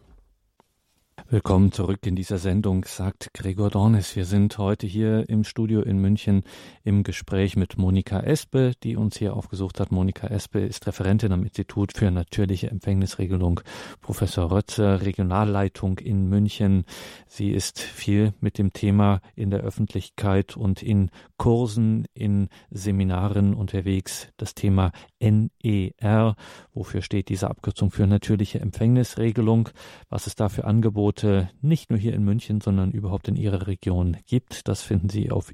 [1.32, 4.16] Willkommen zurück in dieser Sendung, sagt Gregor Dornis.
[4.16, 6.42] Wir sind heute hier im Studio in München
[6.82, 9.92] im Gespräch mit Monika Espe, die uns hier aufgesucht hat.
[9.92, 13.60] Monika Espe ist Referentin am Institut für natürliche Empfängnisregelung,
[14.00, 16.84] Professor Rötzer, Regionalleitung in München.
[17.28, 24.26] Sie ist viel mit dem Thema in der Öffentlichkeit und in Kursen, in Seminaren unterwegs.
[24.36, 24.90] Das Thema
[25.20, 26.34] NER,
[26.74, 29.68] wofür steht diese Abkürzung für natürliche Empfängnisregelung,
[30.08, 33.66] was es da für Angebote Angebote nicht nur hier in München, sondern überhaupt in Ihrer
[33.66, 34.68] Region gibt.
[34.68, 35.52] Das finden Sie auf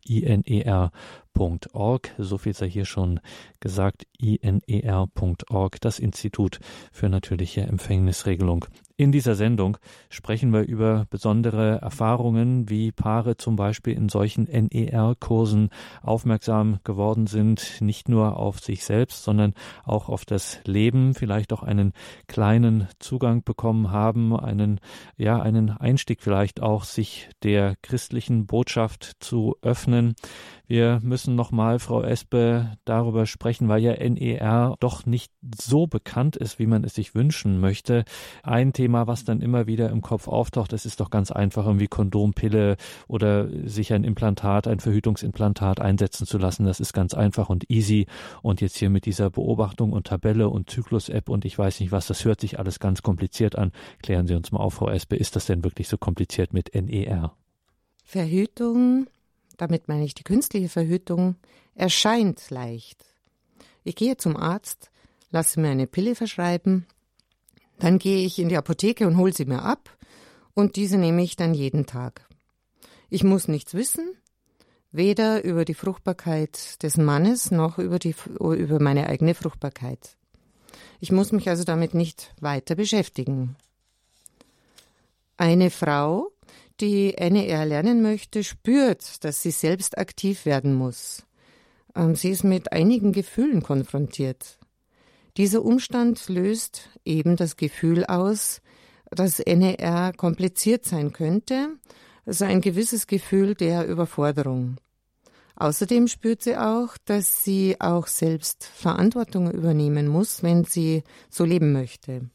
[1.36, 2.14] iner.org.
[2.18, 3.20] So viel sei hier schon
[3.60, 4.06] gesagt.
[4.18, 6.58] iner.org, das Institut
[6.92, 8.66] für natürliche Empfängnisregelung.
[8.98, 9.76] In dieser Sendung
[10.08, 15.68] sprechen wir über besondere Erfahrungen, wie Paare zum Beispiel in solchen NER-Kursen
[16.02, 19.52] aufmerksam geworden sind, nicht nur auf sich selbst, sondern
[19.84, 21.92] auch auf das Leben, vielleicht auch einen
[22.26, 24.80] kleinen Zugang bekommen haben, einen,
[25.18, 30.14] ja, einen Einstieg vielleicht auch, sich der christlichen Botschaft zu öffnen.
[30.68, 36.58] Wir müssen nochmal, Frau Espe, darüber sprechen, weil ja NER doch nicht so bekannt ist,
[36.58, 38.04] wie man es sich wünschen möchte.
[38.42, 41.86] Ein Thema, was dann immer wieder im Kopf auftaucht, das ist doch ganz einfach, irgendwie
[41.86, 42.76] Kondompille
[43.06, 46.66] oder sich ein Implantat, ein Verhütungsimplantat einsetzen zu lassen.
[46.66, 48.06] Das ist ganz einfach und easy.
[48.42, 52.08] Und jetzt hier mit dieser Beobachtung und Tabelle und Zyklus-App und ich weiß nicht was,
[52.08, 53.70] das hört sich alles ganz kompliziert an.
[54.02, 57.36] Klären Sie uns mal auf, Frau Espe, ist das denn wirklich so kompliziert mit NER?
[58.04, 59.06] Verhütung
[59.56, 61.36] damit meine ich die künstliche Verhütung,
[61.74, 63.04] erscheint leicht.
[63.84, 64.90] Ich gehe zum Arzt,
[65.30, 66.86] lasse mir eine Pille verschreiben,
[67.78, 69.96] dann gehe ich in die Apotheke und hole sie mir ab
[70.54, 72.26] und diese nehme ich dann jeden Tag.
[73.10, 74.16] Ich muss nichts wissen,
[74.90, 80.16] weder über die Fruchtbarkeit des Mannes noch über, die, über meine eigene Fruchtbarkeit.
[81.00, 83.56] Ich muss mich also damit nicht weiter beschäftigen.
[85.36, 86.32] Eine Frau,
[86.80, 91.24] die NER lernen möchte, spürt, dass sie selbst aktiv werden muss.
[91.94, 94.58] Ähm, sie ist mit einigen Gefühlen konfrontiert.
[95.36, 98.62] Dieser Umstand löst eben das Gefühl aus,
[99.10, 101.76] dass NER kompliziert sein könnte,
[102.24, 104.78] also ein gewisses Gefühl der Überforderung.
[105.56, 111.72] Außerdem spürt sie auch, dass sie auch selbst Verantwortung übernehmen muss, wenn sie so leben
[111.72, 112.28] möchte.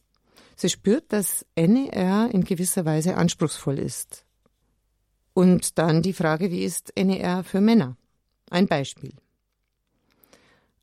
[0.55, 4.25] Sie spürt, dass NER in gewisser Weise anspruchsvoll ist.
[5.33, 7.95] Und dann die Frage, wie ist NER für Männer?
[8.49, 9.13] Ein Beispiel.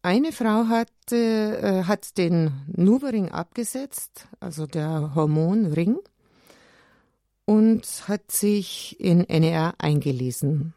[0.03, 5.99] Eine Frau hat, äh, hat den Nuvaring abgesetzt, also der Hormonring,
[7.45, 10.75] und hat sich in NER eingelesen.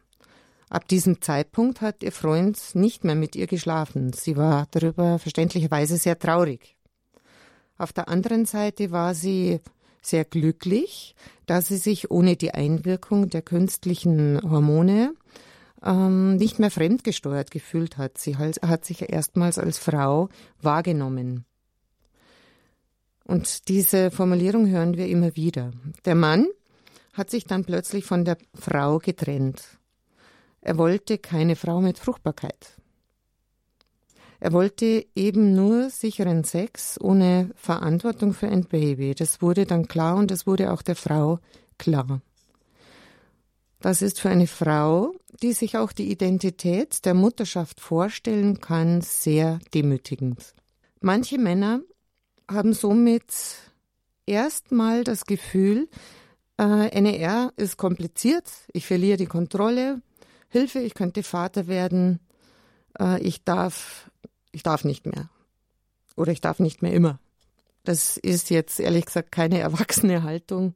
[0.68, 4.12] Ab diesem Zeitpunkt hat ihr Freund nicht mehr mit ihr geschlafen.
[4.12, 6.76] Sie war darüber verständlicherweise sehr traurig.
[7.76, 9.60] Auf der anderen Seite war sie
[10.06, 11.14] sehr glücklich,
[11.46, 15.14] dass sie sich ohne die Einwirkung der künstlichen Hormone
[15.82, 18.18] ähm, nicht mehr fremdgesteuert gefühlt hat.
[18.18, 20.28] Sie hat sich erstmals als Frau
[20.60, 21.44] wahrgenommen.
[23.24, 25.72] Und diese Formulierung hören wir immer wieder.
[26.04, 26.48] Der Mann
[27.12, 29.62] hat sich dann plötzlich von der Frau getrennt.
[30.60, 32.81] Er wollte keine Frau mit Fruchtbarkeit.
[34.42, 39.14] Er wollte eben nur sicheren Sex ohne Verantwortung für ein Baby.
[39.14, 41.38] Das wurde dann klar und das wurde auch der Frau
[41.78, 42.20] klar.
[43.78, 49.60] Das ist für eine Frau, die sich auch die Identität der Mutterschaft vorstellen kann, sehr
[49.74, 50.54] demütigend.
[51.00, 51.80] Manche Männer
[52.50, 53.32] haben somit
[54.26, 55.88] erstmal das Gefühl,
[56.58, 60.02] äh, NER ist kompliziert, ich verliere die Kontrolle,
[60.48, 62.18] Hilfe, ich könnte Vater werden,
[62.98, 64.10] äh, ich darf
[64.52, 65.28] ich darf nicht mehr.
[66.16, 67.18] Oder ich darf nicht mehr immer.
[67.84, 70.74] Das ist jetzt ehrlich gesagt keine erwachsene Haltung.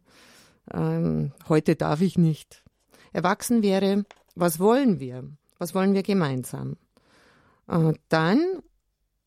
[0.73, 2.65] Ähm, heute darf ich nicht.
[3.13, 5.25] Erwachsen wäre, was wollen wir?
[5.59, 6.77] Was wollen wir gemeinsam?
[7.69, 8.41] Äh, dann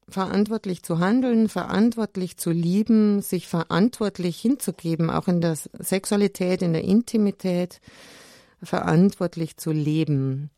[0.08, 6.84] verantwortlich zu handeln, verantwortlich zu lieben, sich verantwortlich hinzugeben, auch in der Sexualität, in der
[6.84, 7.80] Intimität,
[8.62, 10.50] verantwortlich zu leben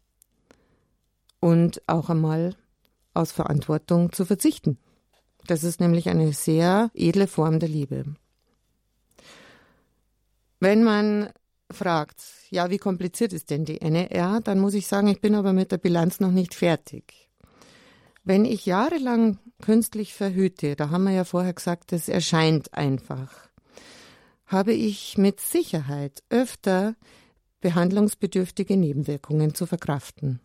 [1.39, 2.56] und auch einmal
[3.13, 4.78] aus Verantwortung zu verzichten.
[5.47, 8.06] Das ist nämlich eine sehr edle Form der Liebe.
[10.60, 11.30] Wenn man
[11.71, 15.54] fragt, ja, wie kompliziert ist denn die NER, dann muss ich sagen, ich bin aber
[15.54, 17.30] mit der Bilanz noch nicht fertig.
[18.24, 23.50] Wenn ich jahrelang künstlich verhüte, da haben wir ja vorher gesagt, es erscheint einfach,
[24.45, 26.95] habe ich mit Sicherheit öfter
[27.62, 30.41] behandlungsbedürftige Nebenwirkungen zu verkraften.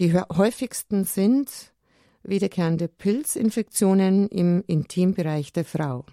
[0.00, 1.72] Die häufigsten sind
[2.24, 6.04] wiederkehrende Pilzinfektionen im Intimbereich der Frau,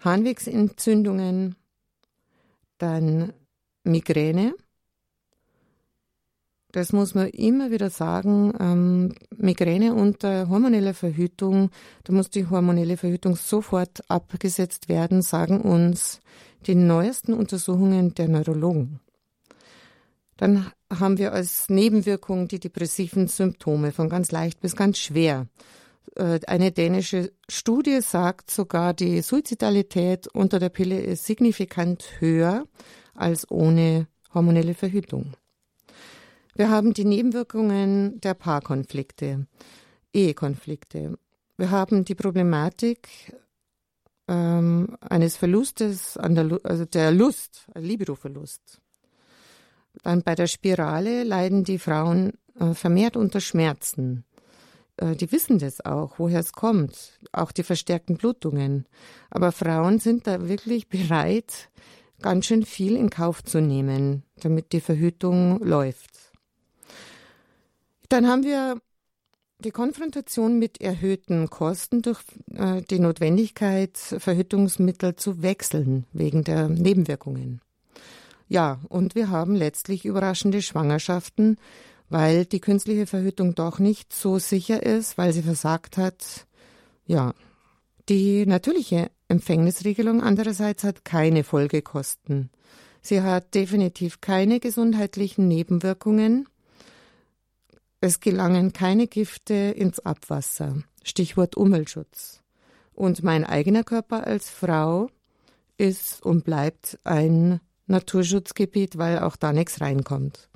[0.00, 1.56] Harnwegsentzündungen,
[2.76, 3.32] dann
[3.84, 4.54] Migräne.
[6.72, 8.52] Das muss man immer wieder sagen.
[8.60, 11.70] Ähm, Migräne unter hormoneller Verhütung,
[12.04, 16.20] da muss die hormonelle Verhütung sofort abgesetzt werden, sagen uns
[16.66, 19.00] die neuesten Untersuchungen der Neurologen.
[20.36, 25.46] Dann haben wir als Nebenwirkung die depressiven Symptome von ganz leicht bis ganz schwer.
[26.14, 32.66] Äh, eine dänische Studie sagt sogar, die Suizidalität unter der Pille ist signifikant höher
[33.14, 35.32] als ohne hormonelle Verhütung.
[36.54, 39.46] Wir haben die Nebenwirkungen der Paarkonflikte,
[40.12, 41.18] Ehekonflikte.
[41.58, 43.08] Wir haben die Problematik
[44.28, 48.80] ähm, eines Verlustes an der, also der Lust, Libidoverlust.
[50.02, 54.24] Dann bei der Spirale leiden die Frauen äh, vermehrt unter Schmerzen.
[54.96, 58.86] Äh, die wissen das auch, woher es kommt, auch die verstärkten Blutungen.
[59.30, 61.68] Aber Frauen sind da wirklich bereit,
[62.22, 66.32] ganz schön viel in Kauf zu nehmen, damit die Verhütung läuft.
[68.08, 68.80] Dann haben wir
[69.58, 72.20] die Konfrontation mit erhöhten Kosten durch
[72.54, 77.60] äh, die Notwendigkeit, Verhütungsmittel zu wechseln wegen der Nebenwirkungen.
[78.48, 81.56] Ja, und wir haben letztlich überraschende Schwangerschaften,
[82.08, 86.46] weil die künstliche Verhütung doch nicht so sicher ist, weil sie versagt hat.
[87.06, 87.34] Ja,
[88.08, 92.50] die natürliche Empfängnisregelung andererseits hat keine Folgekosten.
[93.02, 96.48] Sie hat definitiv keine gesundheitlichen Nebenwirkungen.
[98.00, 100.82] Es gelangen keine Gifte ins Abwasser.
[101.02, 102.42] Stichwort Umweltschutz.
[102.94, 105.08] Und mein eigener Körper als Frau
[105.76, 110.48] ist und bleibt ein Naturschutzgebiet, weil auch da nichts reinkommt.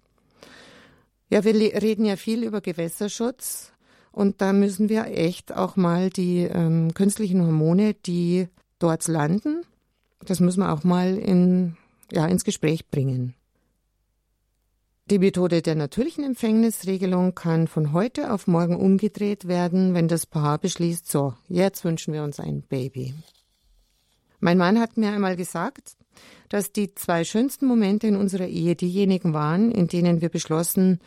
[1.29, 3.73] Ja, wir reden ja viel über Gewässerschutz
[4.11, 8.49] und da müssen wir echt auch mal die ähm, künstlichen Hormone, die
[8.81, 9.62] dort landen,
[10.25, 11.77] das müssen wir auch mal in,
[12.11, 13.35] ja, ins Gespräch bringen.
[15.11, 20.59] Die Methode der natürlichen Empfängnisregelung kann von heute auf morgen umgedreht werden, wenn das Paar
[20.59, 23.14] beschließt, so, jetzt wünschen wir uns ein Baby.
[24.38, 25.97] Mein Mann hat mir einmal gesagt,
[26.49, 31.01] dass die zwei schönsten Momente in unserer Ehe diejenigen waren, in denen wir beschlossen,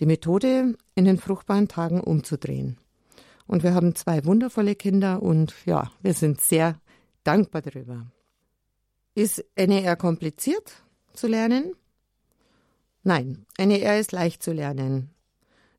[0.00, 2.78] die Methode in den fruchtbaren Tagen umzudrehen.
[3.46, 6.80] Und wir haben zwei wundervolle Kinder und ja, wir sind sehr
[7.24, 8.06] dankbar darüber.
[9.14, 11.74] Ist NER kompliziert zu lernen?
[13.02, 15.10] Nein, NER ist leicht zu lernen.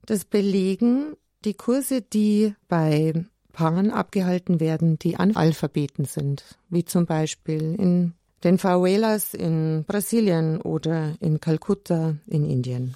[0.05, 3.13] Das belegen die Kurse, die bei
[3.53, 11.15] Paaren abgehalten werden, die Analphabeten sind, wie zum Beispiel in den Favelas in Brasilien oder
[11.19, 12.95] in Kalkutta in Indien.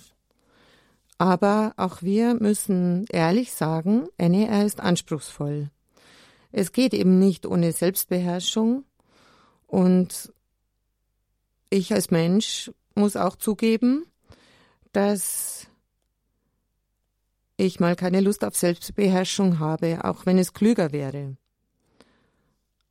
[1.17, 5.69] Aber auch wir müssen ehrlich sagen, NER ist anspruchsvoll.
[6.51, 8.83] Es geht eben nicht ohne Selbstbeherrschung
[9.65, 10.31] und
[11.69, 14.05] ich als Mensch muss auch zugeben,
[14.91, 15.67] dass
[17.57, 21.35] ich mal keine Lust auf Selbstbeherrschung habe, auch wenn es klüger wäre.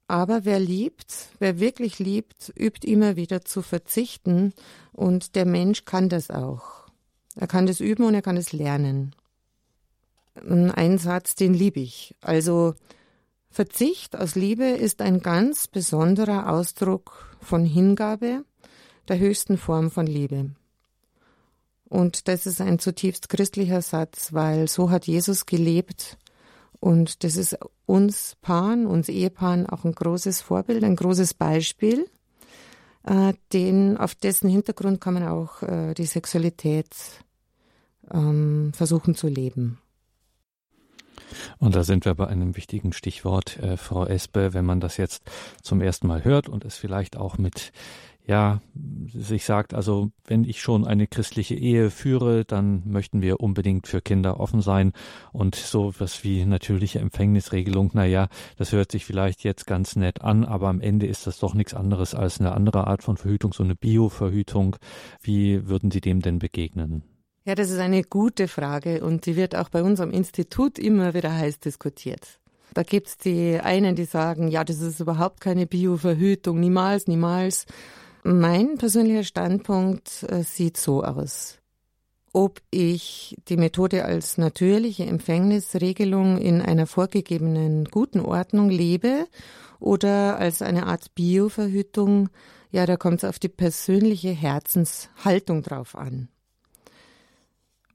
[0.08, 4.52] Aber wer liebt, wer wirklich liebt, übt immer wieder zu verzichten
[4.92, 6.86] und der Mensch kann das auch.
[7.34, 9.14] Er kann das üben und er kann es lernen.
[10.34, 12.14] Ein Satz, den liebe ich.
[12.20, 12.74] Also
[13.50, 18.44] Verzicht aus Liebe ist ein ganz besonderer Ausdruck von Hingabe,
[19.08, 20.50] der höchsten Form von Liebe.
[21.88, 26.18] Und das ist ein zutiefst christlicher Satz, weil so hat Jesus gelebt
[26.80, 32.06] und das ist uns Paaren, uns Ehepaaren auch ein großes Vorbild, ein großes Beispiel.
[33.04, 36.88] Äh, den, auf dessen Hintergrund kann man auch äh, die Sexualität
[38.12, 39.78] ähm, versuchen zu leben.
[41.58, 45.22] Und da sind wir bei einem wichtigen Stichwort, äh, Frau Espe, wenn man das jetzt
[45.62, 47.72] zum ersten Mal hört und es vielleicht auch mit
[48.26, 48.60] ja,
[49.06, 54.00] sich sagt, also wenn ich schon eine christliche Ehe führe, dann möchten wir unbedingt für
[54.00, 54.92] Kinder offen sein
[55.32, 60.22] und so was wie natürliche Empfängnisregelung, na ja, das hört sich vielleicht jetzt ganz nett
[60.22, 63.52] an, aber am Ende ist das doch nichts anderes als eine andere Art von Verhütung,
[63.52, 64.76] so eine Bioverhütung.
[65.22, 67.04] Wie würden Sie dem denn begegnen?
[67.44, 71.32] Ja, das ist eine gute Frage und die wird auch bei unserem Institut immer wieder
[71.32, 72.40] heiß diskutiert.
[72.74, 77.66] Da gibt's die einen, die sagen, ja, das ist überhaupt keine Bioverhütung, niemals, niemals.
[78.28, 81.58] Mein persönlicher Standpunkt äh, sieht so aus.
[82.32, 89.28] Ob ich die Methode als natürliche Empfängnisregelung in einer vorgegebenen guten Ordnung lebe
[89.78, 92.28] oder als eine Art Bioverhütung,
[92.72, 96.28] ja, da kommt es auf die persönliche Herzenshaltung drauf an.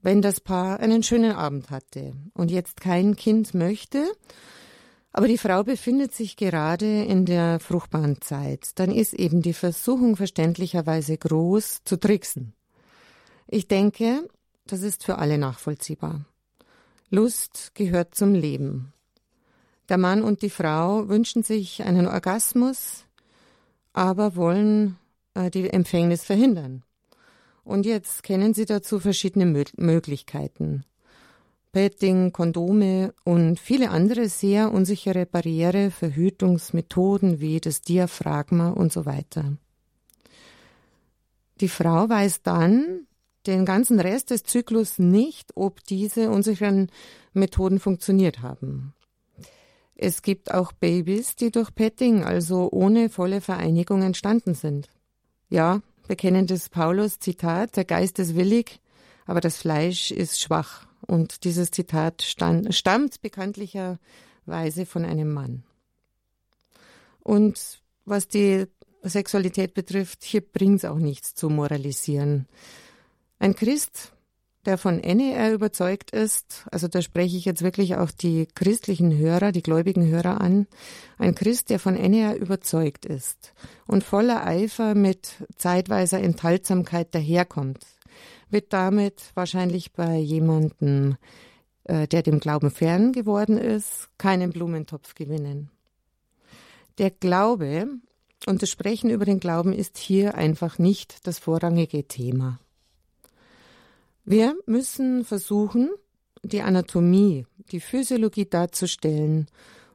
[0.00, 4.10] Wenn das Paar einen schönen Abend hatte und jetzt kein Kind möchte,
[5.12, 8.70] aber die Frau befindet sich gerade in der fruchtbaren Zeit.
[8.76, 12.54] Dann ist eben die Versuchung verständlicherweise groß zu tricksen.
[13.46, 14.28] Ich denke,
[14.66, 16.24] das ist für alle nachvollziehbar.
[17.10, 18.94] Lust gehört zum Leben.
[19.90, 23.04] Der Mann und die Frau wünschen sich einen Orgasmus,
[23.92, 24.96] aber wollen
[25.34, 26.84] äh, die Empfängnis verhindern.
[27.64, 30.84] Und jetzt kennen Sie dazu verschiedene Mö Möglichkeiten.
[31.72, 39.56] Petting, Kondome und viele andere sehr unsichere Barriere, Verhütungsmethoden wie das Diaphragma und so weiter.
[41.62, 43.06] Die Frau weiß dann
[43.46, 46.90] den ganzen Rest des Zyklus nicht, ob diese unsicheren
[47.32, 48.92] Methoden funktioniert haben.
[49.94, 54.88] Es gibt auch Babys, die durch Petting, also ohne volle Vereinigung, entstanden sind.
[55.48, 58.80] Ja, bekennendes Paulus Zitat, der Geist ist willig,
[59.26, 60.86] aber das Fleisch ist schwach.
[61.12, 65.62] Und dieses Zitat stand, stammt bekanntlicherweise von einem Mann.
[67.20, 68.64] Und was die
[69.02, 72.46] Sexualität betrifft, hier bringt es auch nichts zu moralisieren.
[73.38, 74.14] Ein Christ,
[74.64, 79.52] der von NER überzeugt ist, also da spreche ich jetzt wirklich auch die christlichen Hörer,
[79.52, 80.66] die gläubigen Hörer an,
[81.18, 83.52] ein Christ, der von NER überzeugt ist
[83.86, 87.84] und voller Eifer mit zeitweiser Enthaltsamkeit daherkommt,
[88.52, 91.16] wird damit wahrscheinlich bei jemandem,
[91.84, 95.70] äh, der dem Glauben fern geworden ist, keinen Blumentopf gewinnen.
[96.98, 97.88] Der Glaube
[98.46, 102.58] und das Sprechen über den Glauben ist hier einfach nicht das vorrangige Thema.
[104.24, 105.90] Wir müssen versuchen,
[106.42, 109.46] die Anatomie, die Physiologie darzustellen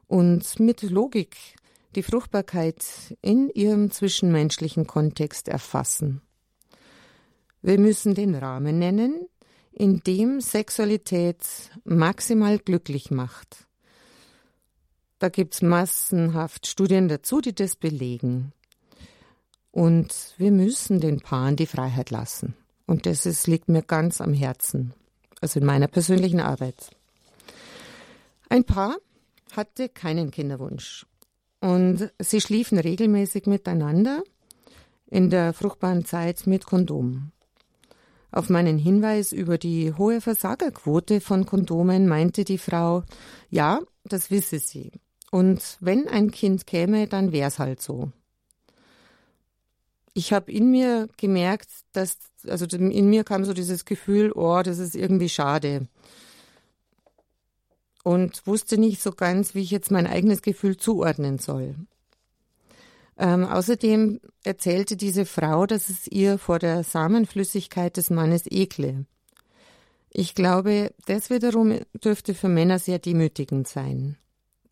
[0.06, 1.36] und mit Logik
[1.94, 6.22] die Fruchtbarkeit in ihrem zwischenmenschlichen Kontext erfassen.
[7.62, 9.26] Wir müssen den Rahmen nennen,
[9.72, 11.38] in dem Sexualität
[11.84, 13.66] maximal glücklich macht.
[15.18, 18.52] Da gibt's massenhaft Studien dazu, die das belegen.
[19.70, 22.54] Und wir müssen den Paaren die Freiheit lassen.
[22.86, 24.94] Und das ist, liegt mir ganz am Herzen,
[25.40, 26.90] also in meiner persönlichen Arbeit.
[28.48, 28.96] Ein Paar
[29.52, 31.06] hatte keinen Kinderwunsch
[31.60, 34.22] und sie schliefen regelmäßig miteinander
[35.06, 37.32] in der fruchtbaren Zeit mit Kondom.
[38.30, 43.04] Auf meinen Hinweis über die hohe Versagerquote von Kondomen meinte die Frau,
[43.48, 44.92] ja, das wisse sie.
[45.30, 48.12] Und wenn ein Kind käme, dann wär's halt so.
[50.14, 54.78] Ich habe in mir gemerkt, dass, also in mir kam so dieses Gefühl, oh, das
[54.78, 55.86] ist irgendwie schade.
[58.04, 61.76] Und wusste nicht so ganz, wie ich jetzt mein eigenes Gefühl zuordnen soll.
[63.18, 69.06] Ähm, außerdem erzählte diese Frau, dass es ihr vor der Samenflüssigkeit des Mannes ekle.
[70.10, 74.16] Ich glaube, das wiederum dürfte für Männer sehr demütigend sein.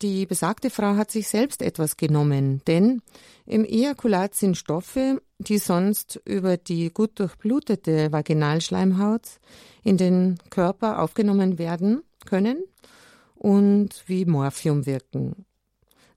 [0.01, 3.01] Die besagte Frau hat sich selbst etwas genommen, denn
[3.45, 9.39] im Ejakulat sind Stoffe, die sonst über die gut durchblutete Vaginalschleimhaut
[9.83, 12.63] in den Körper aufgenommen werden können
[13.33, 15.45] und wie Morphium wirken.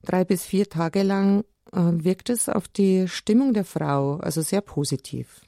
[0.03, 5.41] Drei bis vier Tage lang wirkt es auf die Stimmung der Frau also sehr positiv.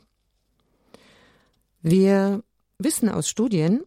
[1.81, 2.43] Wir
[2.79, 3.83] wissen aus Studien,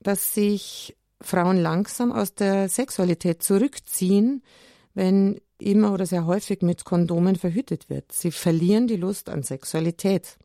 [0.00, 4.42] dass sich Frauen langsam aus der Sexualität zurückziehen,
[4.94, 8.12] wenn immer oder sehr häufig mit Kondomen verhütet wird.
[8.12, 10.36] Sie verlieren die Lust an Sexualität.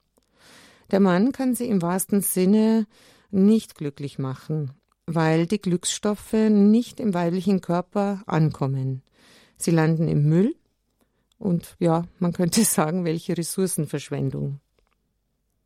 [0.91, 2.87] Der Mann kann sie im wahrsten Sinne
[3.29, 4.71] nicht glücklich machen,
[5.05, 9.03] weil die Glücksstoffe nicht im weiblichen Körper ankommen.
[9.61, 10.55] Sie landen im Müll
[11.37, 14.59] und ja, man könnte sagen, welche Ressourcenverschwendung.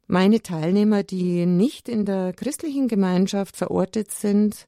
[0.08, 4.68] Meine Teilnehmer, die nicht in der christlichen Gemeinschaft verortet sind,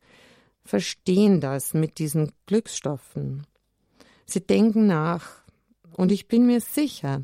[0.63, 3.45] verstehen das mit diesen Glücksstoffen.
[4.25, 5.43] Sie denken nach
[5.93, 7.23] und ich bin mir sicher,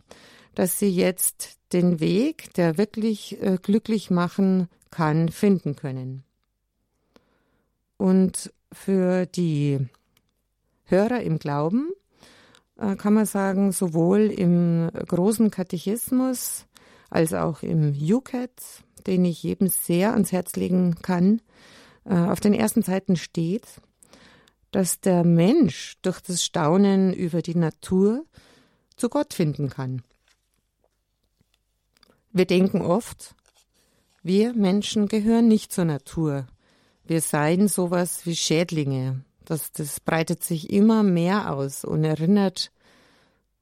[0.56, 6.24] dass sie jetzt den Weg, der wirklich äh, glücklich machen kann, finden können.
[7.98, 9.80] Und für die
[10.86, 11.92] Hörer im Glauben
[12.78, 16.66] äh, kann man sagen, sowohl im großen Katechismus
[17.10, 18.52] als auch im UCAT,
[19.06, 21.42] den ich jedem sehr ans Herz legen kann,
[22.06, 23.68] äh, auf den ersten Seiten steht,
[24.72, 28.26] dass der Mensch durch das Staunen über die Natur
[28.96, 30.02] zu Gott finden kann.
[32.32, 33.36] Wir denken oft,
[34.24, 36.48] wir Menschen gehören nicht zur Natur.
[37.04, 39.24] Wir seien sowas wie Schädlinge.
[39.46, 42.72] Das, das breitet sich immer mehr aus und erinnert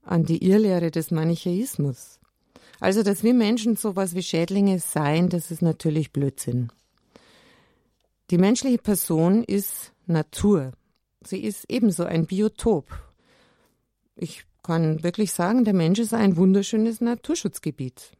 [0.04, 2.20] an die Irrlehre des Manichäismus.
[2.80, 6.72] Also, dass wir Menschen sowas wie Schädlinge seien, das ist natürlich Blödsinn.
[8.32, 10.72] Die menschliche Person ist Natur.
[11.24, 12.88] Sie ist ebenso ein Biotop.
[14.16, 18.12] Ich kann wirklich sagen, der Mensch ist ein wunderschönes Naturschutzgebiet.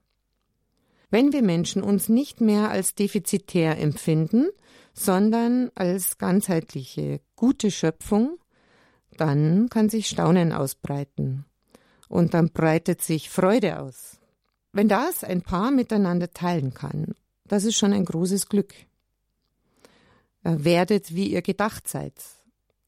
[1.10, 4.48] Wenn wir Menschen uns nicht mehr als defizitär empfinden,
[4.94, 8.38] sondern als ganzheitliche, gute Schöpfung,
[9.18, 11.46] dann kann sich Staunen ausbreiten.
[12.08, 14.20] Und dann breitet sich Freude aus.
[14.74, 17.16] Wenn das ein Paar miteinander teilen kann,
[17.46, 18.74] das ist schon ein großes Glück.
[20.44, 22.14] Werdet, wie ihr gedacht seid.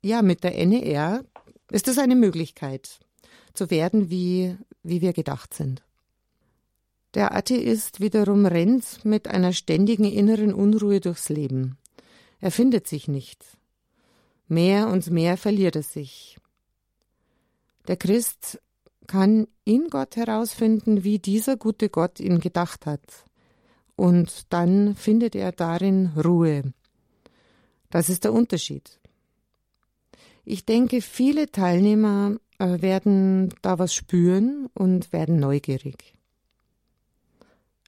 [0.02, 1.24] Ja, mit der NER
[1.70, 3.00] ist es eine Möglichkeit,
[3.54, 5.84] zu werden, wie, wie wir gedacht sind.
[7.14, 11.78] Der Atheist wiederum rennt mit einer ständigen inneren Unruhe durchs Leben.
[12.44, 13.42] Er findet sich nicht.
[14.50, 16.38] Mehr und mehr verliert er sich.
[17.88, 18.62] Der Christ
[19.08, 23.24] kann in Gott herausfinden, wie dieser gute Gott ihn gedacht hat.
[23.96, 26.74] Und dann findet er darin Ruhe.
[27.90, 29.00] Das ist der Unterschied.
[30.44, 36.14] Ich denke, viele Teilnehmer äh, werden da was spüren und werden neugierig.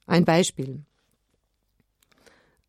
[0.06, 0.86] Ein Beispiel.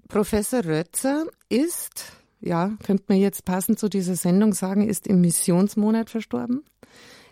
[0.07, 2.05] Professor Rötzer ist,
[2.39, 6.63] ja, könnte man jetzt passend zu dieser Sendung sagen, ist im Missionsmonat verstorben.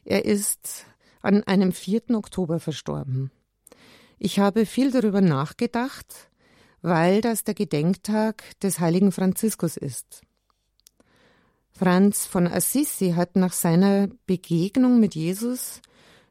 [0.04, 0.86] Er ist
[1.22, 2.12] an einem 4.
[2.12, 3.32] Oktober verstorben.
[4.20, 6.30] Ich habe viel darüber nachgedacht,
[6.82, 10.22] weil das der Gedenktag des heiligen Franziskus ist.
[11.72, 15.82] Franz von Assisi hat nach seiner Begegnung mit Jesus,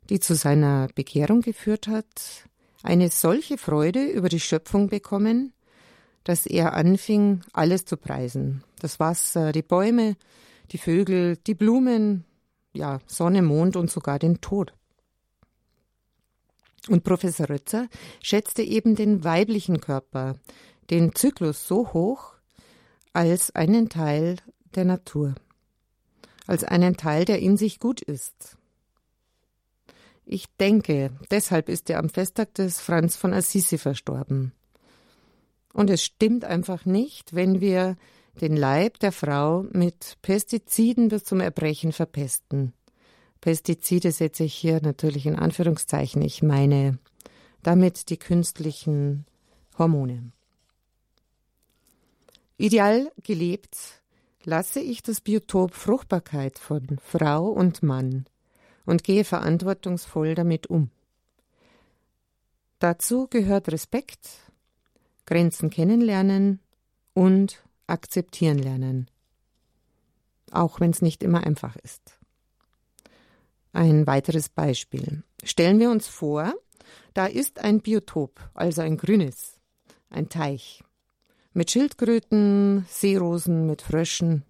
[0.09, 2.47] die zu seiner Bekehrung geführt hat,
[2.82, 5.53] eine solche Freude über die Schöpfung bekommen,
[6.25, 8.64] dass er anfing, alles zu preisen.
[8.81, 10.16] Das Wasser, die Bäume,
[10.72, 12.25] die Vögel, die Blumen,
[12.72, 14.75] ja, Sonne, Mond und sogar den Tod.
[16.89, 17.89] Und Professor Rötzer
[18.20, 20.37] schätzte eben den weiblichen Körper,
[20.91, 22.35] den Zyklus so hoch,
[23.12, 24.37] als einen Teil
[24.75, 25.35] der Natur,
[26.47, 28.59] als einen Teil, der in sich gut ist.
[30.27, 34.53] Ich denke, deshalb ist er am Festtag des Franz von Assisi verstorben.
[35.75, 37.97] Und es stimmt einfach nicht, wenn wir
[38.41, 42.72] den Leib der Frau mit Pestiziden bis zum Erbrechen verpesten.
[43.43, 46.22] Pestizide setze ich hier natürlich in Anführungszeichen.
[46.22, 46.99] Ich meine
[47.64, 49.27] damit die künstlichen
[49.79, 50.31] Hormone.
[52.57, 54.03] Ideal gelebt
[54.45, 58.27] lasse ich das Biotop Fruchtbarkeit von Frau und Mann
[58.85, 60.91] und gehe verantwortungsvoll damit um.
[62.79, 64.29] Dazu gehört Respekt,
[65.27, 66.61] Grenzen kennenlernen
[67.14, 69.09] und akzeptieren lernen,
[70.51, 72.18] auch wenn es nicht immer einfach ist.
[73.72, 75.25] Ein weiteres Beispiel.
[75.43, 76.55] Stellen wir uns vor,
[77.12, 79.59] da ist ein Biotop, also ein grünes,
[80.11, 80.83] ein Teich,
[81.53, 84.45] mit Schildkröten, Seerosen, mit Fröschen,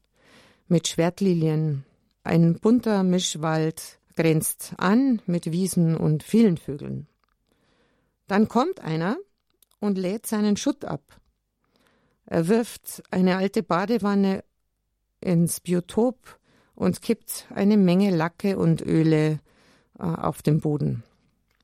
[0.68, 1.84] mit Schwertlilien,
[2.22, 7.06] ein bunter Mischwald grenzt an mit Wiesen und vielen Vögeln.
[8.26, 9.16] Dann kommt einer
[9.84, 11.20] und lädt seinen Schutt ab.
[12.24, 14.42] Er wirft eine alte Badewanne
[15.20, 16.40] ins Biotop
[16.74, 19.40] und kippt eine Menge Lacke und Öle
[19.98, 21.04] äh, auf den Boden.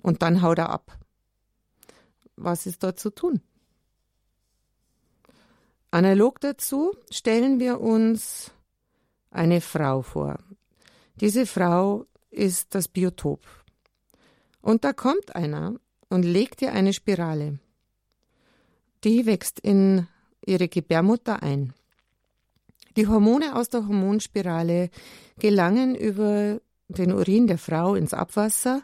[0.03, 0.99] Und dann haut er ab.
[2.37, 3.41] Was ist dort zu tun?
[5.91, 8.53] Analog dazu stellen wir uns
[9.31, 10.39] eine Frau vor.
[11.17, 13.41] Diese Frau ist das Biotop.
[14.61, 17.59] Und da kommt einer und legt ihr eine Spirale.
[19.05, 20.07] Die wächst in
[20.45, 21.73] ihre Gebärmutter ein.
[22.97, 24.91] Die Hormone aus der Hormonspirale
[25.39, 28.83] gelangen über den Urin der Frau ins Abwasser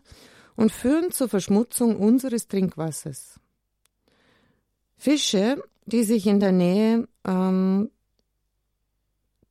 [0.54, 3.40] und führen zur Verschmutzung unseres Trinkwassers.
[4.96, 7.90] Fische, die sich in der Nähe ähm,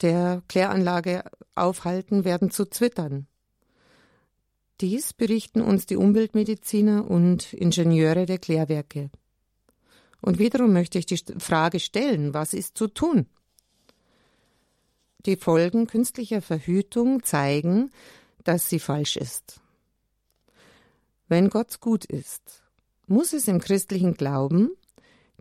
[0.01, 3.27] der Kläranlage aufhalten, werden zu Zwittern.
[4.81, 9.09] Dies berichten uns die Umweltmediziner und Ingenieure der Klärwerke.
[10.25, 13.27] Und wiederum möchte ich die Frage stellen, was ist zu tun?
[15.27, 17.91] Die Folgen künstlicher Verhütung zeigen,
[18.43, 19.61] dass sie falsch ist.
[21.27, 22.63] Wenn Gott gut ist,
[23.05, 24.71] muss es im christlichen Glauben,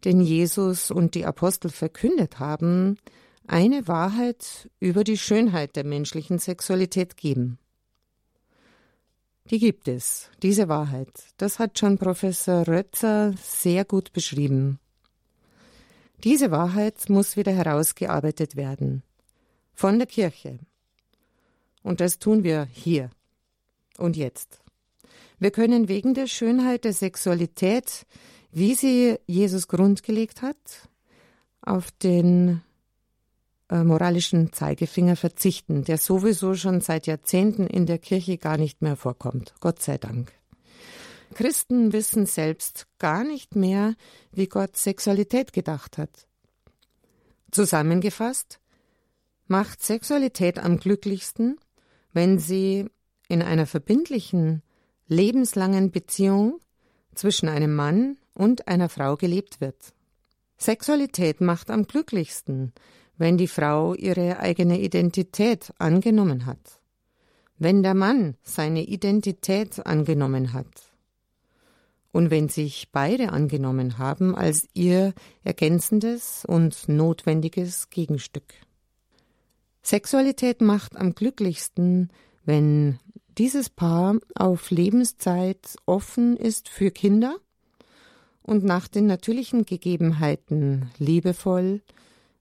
[0.04, 2.98] den Jesus und die Apostel verkündet haben,
[3.46, 7.58] eine Wahrheit über die Schönheit der menschlichen Sexualität geben.
[9.50, 11.12] Die gibt es, diese Wahrheit.
[11.36, 14.78] Das hat schon Professor Rötzer sehr gut beschrieben.
[16.22, 19.02] Diese Wahrheit muss wieder herausgearbeitet werden.
[19.74, 20.58] Von der Kirche.
[21.82, 23.10] Und das tun wir hier
[23.98, 24.60] und jetzt.
[25.38, 28.06] Wir können wegen der Schönheit der Sexualität,
[28.50, 30.88] wie sie Jesus grundgelegt hat,
[31.60, 32.62] auf den
[33.70, 39.54] moralischen Zeigefinger verzichten, der sowieso schon seit Jahrzehnten in der Kirche gar nicht mehr vorkommt.
[39.60, 40.32] Gott sei Dank.
[41.34, 43.94] Christen wissen selbst gar nicht mehr,
[44.32, 46.28] wie Gott Sexualität gedacht hat.
[47.50, 48.60] Zusammengefasst
[49.46, 51.58] macht Sexualität am glücklichsten,
[52.12, 52.86] wenn sie
[53.28, 54.62] in einer verbindlichen,
[55.06, 56.60] lebenslangen Beziehung
[57.14, 59.94] zwischen einem Mann und einer Frau gelebt wird.
[60.56, 62.72] Sexualität macht am glücklichsten,
[63.16, 66.80] wenn die Frau ihre eigene Identität angenommen hat,
[67.58, 70.94] wenn der Mann seine Identität angenommen hat
[72.12, 78.54] und wenn sich beide angenommen haben als ihr ergänzendes und notwendiges Gegenstück.
[79.82, 82.10] Sexualität macht am glücklichsten,
[82.44, 82.98] wenn
[83.36, 87.36] dieses Paar auf Lebenszeit offen ist für Kinder
[88.42, 91.82] und nach den natürlichen Gegebenheiten liebevoll,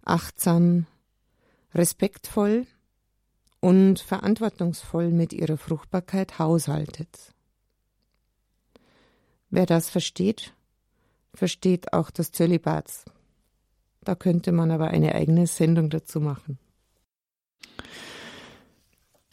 [0.04, 0.86] achtsam,
[1.74, 2.68] respektvoll
[3.60, 7.34] und verantwortungsvoll mit ihrer Fruchtbarkeit haushaltet.
[9.50, 10.54] Wer das versteht,
[11.34, 13.06] versteht auch das Zölibat.
[14.02, 16.58] Da könnte man aber eine eigene Sendung dazu machen.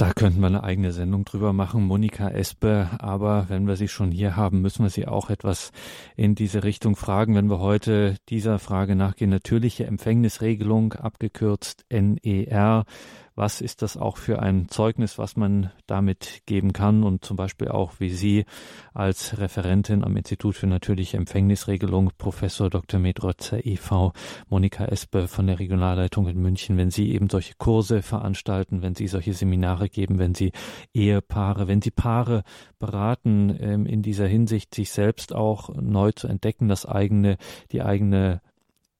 [0.01, 2.88] Da könnten wir eine eigene Sendung drüber machen, Monika Espe.
[3.01, 5.72] Aber wenn wir sie schon hier haben, müssen wir sie auch etwas
[6.16, 7.34] in diese Richtung fragen.
[7.34, 12.86] Wenn wir heute dieser Frage nachgehen, natürliche Empfängnisregelung, abgekürzt NER,
[13.34, 17.68] was ist das auch für ein Zeugnis, was man damit geben kann und zum Beispiel
[17.68, 18.44] auch, wie Sie
[18.92, 23.00] als Referentin am Institut für natürliche Empfängnisregelung, Professor Dr.
[23.00, 24.12] Medrotzer e.V.,
[24.48, 29.06] Monika Espe von der Regionalleitung in München, wenn Sie eben solche Kurse veranstalten, wenn Sie
[29.06, 30.52] solche Seminare geben, wenn Sie
[30.92, 32.42] Ehepaare, wenn Sie Paare
[32.78, 37.36] beraten, ähm, in dieser Hinsicht sich selbst auch neu zu entdecken, das eigene,
[37.72, 38.40] die eigene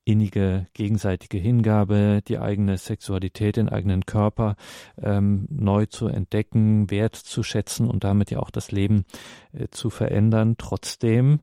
[0.05, 4.57] innige gegenseitige Hingabe, die eigene Sexualität, den eigenen Körper
[5.01, 9.05] ähm, neu zu entdecken, wertzuschätzen und damit ja auch das Leben
[9.53, 10.57] äh, zu verändern.
[10.59, 11.41] Trotzdem,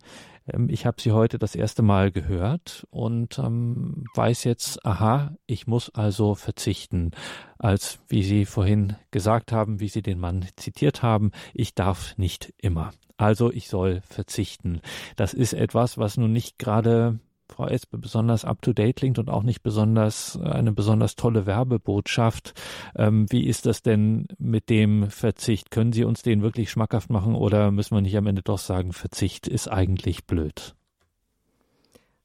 [0.52, 5.68] ähm, ich habe sie heute das erste Mal gehört und ähm, weiß jetzt, aha, ich
[5.68, 7.12] muss also verzichten.
[7.60, 12.54] Als, wie Sie vorhin gesagt haben, wie Sie den Mann zitiert haben, ich darf nicht
[12.58, 12.92] immer.
[13.18, 14.82] Also ich soll verzichten.
[15.16, 17.20] Das ist etwas, was nun nicht gerade
[17.50, 22.54] Frau Espe besonders up-to-date klingt und auch nicht besonders eine besonders tolle Werbebotschaft.
[22.96, 25.72] Ähm, wie ist das denn mit dem Verzicht?
[25.72, 28.94] Können Sie uns den wirklich schmackhaft machen oder müssen wir nicht am Ende doch sagen,
[28.94, 30.76] Verzicht ist eigentlich blöd?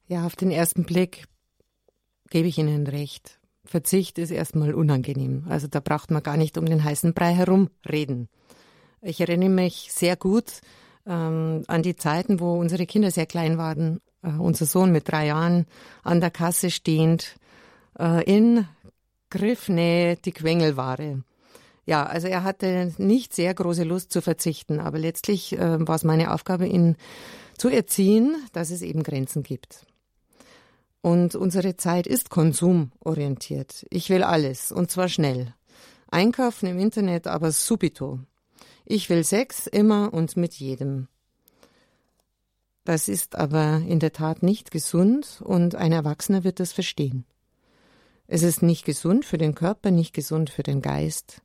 [0.07, 1.25] Ja, auf den ersten Blick
[2.29, 3.39] gebe ich Ihnen recht.
[3.65, 5.45] Verzicht ist erstmal unangenehm.
[5.47, 8.27] Also da braucht man gar nicht um den heißen Brei herumreden.
[9.01, 10.61] Ich erinnere mich sehr gut
[11.05, 15.27] ähm, an die Zeiten, wo unsere Kinder sehr klein waren äh, unser Sohn mit drei
[15.27, 15.65] Jahren
[16.03, 17.35] an der Kasse stehend,
[17.99, 18.67] äh, in
[19.29, 21.23] Griffnähe die Quengelware.
[21.85, 26.03] Ja, also er hatte nicht sehr große Lust zu verzichten, aber letztlich äh, war es
[26.03, 26.95] meine Aufgabe, ihn
[27.57, 29.85] zu erziehen, dass es eben Grenzen gibt.
[31.01, 33.85] Und unsere Zeit ist konsumorientiert.
[33.89, 35.53] Ich will alles, und zwar schnell.
[36.09, 38.19] Einkaufen im Internet, aber subito.
[38.85, 41.07] Ich will Sex immer und mit jedem.
[42.83, 47.25] Das ist aber in der Tat nicht gesund und ein Erwachsener wird das verstehen.
[48.27, 51.41] Es ist nicht gesund für den Körper, nicht gesund für den Geist,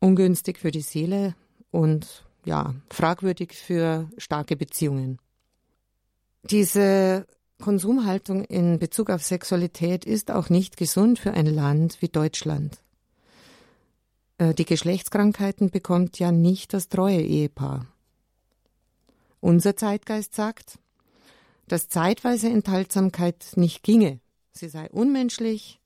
[0.00, 1.34] ungünstig für die Seele
[1.70, 5.18] und ja, fragwürdig für starke Beziehungen.
[6.44, 7.26] Diese
[7.60, 12.80] Konsumhaltung in Bezug auf Sexualität ist auch nicht gesund für ein Land wie Deutschland.
[14.38, 17.86] Äh, die Geschlechtskrankheiten bekommt ja nicht das treue Ehepaar.
[19.40, 20.78] Unser Zeitgeist sagt,
[21.66, 24.20] dass zeitweise Enthaltsamkeit nicht ginge.
[24.52, 25.80] Sie sei unmenschlich,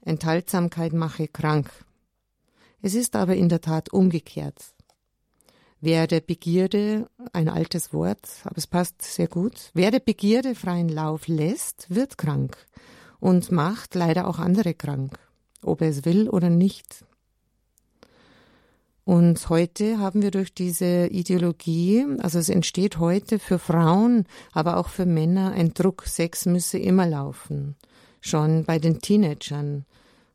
[0.00, 1.70] Enthaltsamkeit mache krank.
[2.80, 4.76] Es ist aber in der Tat umgekehrt.
[5.80, 10.88] Wer der Begierde, ein altes Wort, aber es passt sehr gut, wer der Begierde freien
[10.88, 12.56] Lauf lässt, wird krank
[13.20, 15.18] und macht leider auch andere krank,
[15.62, 17.04] ob er es will oder nicht.
[19.06, 24.88] Und heute haben wir durch diese Ideologie, also es entsteht heute für Frauen, aber auch
[24.88, 27.76] für Männer ein Druck, Sex müsse immer laufen.
[28.20, 29.84] Schon bei den Teenagern.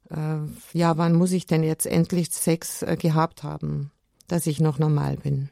[0.09, 0.37] Äh,
[0.71, 3.91] ja, wann muss ich denn jetzt endlich Sex äh, gehabt haben,
[4.29, 5.49] dass ich noch normal bin?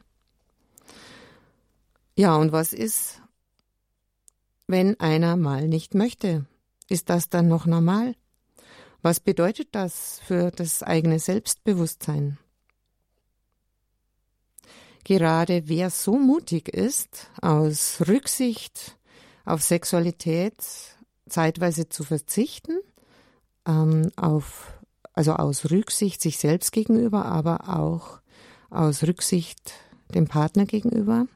[2.16, 3.20] Ja, und was ist,
[4.66, 6.46] wenn einer mal nicht möchte?
[6.88, 8.14] Ist das dann noch normal?
[9.02, 12.38] Was bedeutet das für das eigene Selbstbewusstsein?
[15.04, 18.96] Gerade wer so mutig ist, aus Rücksicht
[19.44, 20.54] auf Sexualität
[21.28, 22.78] zeitweise zu verzichten,
[23.66, 24.72] ähm, auf,
[25.12, 28.20] also aus Rücksicht sich selbst gegenüber, aber auch
[28.70, 29.72] aus Rücksicht
[30.14, 31.26] dem Partner gegenüber,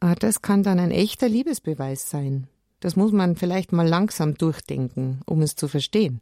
[0.00, 2.48] äh, das kann dann ein echter Liebesbeweis sein.
[2.80, 6.20] Das muss man vielleicht mal langsam durchdenken, um es zu verstehen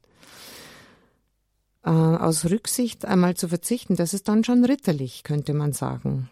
[1.85, 6.31] äh, aus Rücksicht einmal zu verzichten, das ist dann schon ritterlich, könnte man sagen.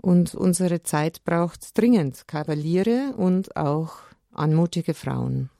[0.00, 3.98] Und unsere Zeit braucht dringend Kavaliere und auch
[4.32, 5.50] anmutige Frauen.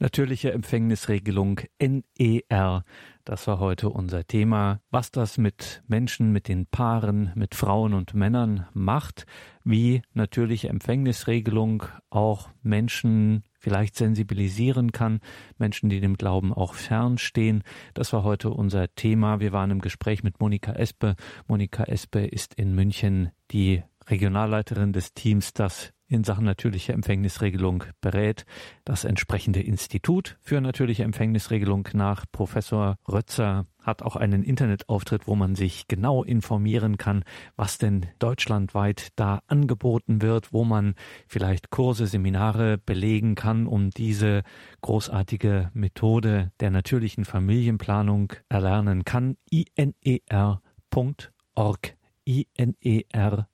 [0.00, 2.84] Natürliche Empfängnisregelung NER.
[3.24, 4.80] Das war heute unser Thema.
[4.90, 9.26] Was das mit Menschen, mit den Paaren, mit Frauen und Männern macht,
[9.64, 15.18] wie natürliche Empfängnisregelung auch Menschen vielleicht sensibilisieren kann,
[15.58, 17.64] Menschen, die dem Glauben auch fernstehen.
[17.94, 19.40] Das war heute unser Thema.
[19.40, 21.16] Wir waren im Gespräch mit Monika Espe.
[21.48, 28.44] Monika Espe ist in München die Regionalleiterin des Teams, das in Sachen natürliche Empfängnisregelung berät.
[28.84, 35.54] Das entsprechende Institut für natürliche Empfängnisregelung nach Professor Rötzer hat auch einen Internetauftritt, wo man
[35.54, 37.24] sich genau informieren kann,
[37.56, 40.94] was denn deutschlandweit da angeboten wird, wo man
[41.26, 44.42] vielleicht Kurse, Seminare belegen kann, um diese
[44.82, 51.98] großartige Methode der natürlichen Familienplanung erlernen kann.iner.org
[52.28, 53.48] iner.org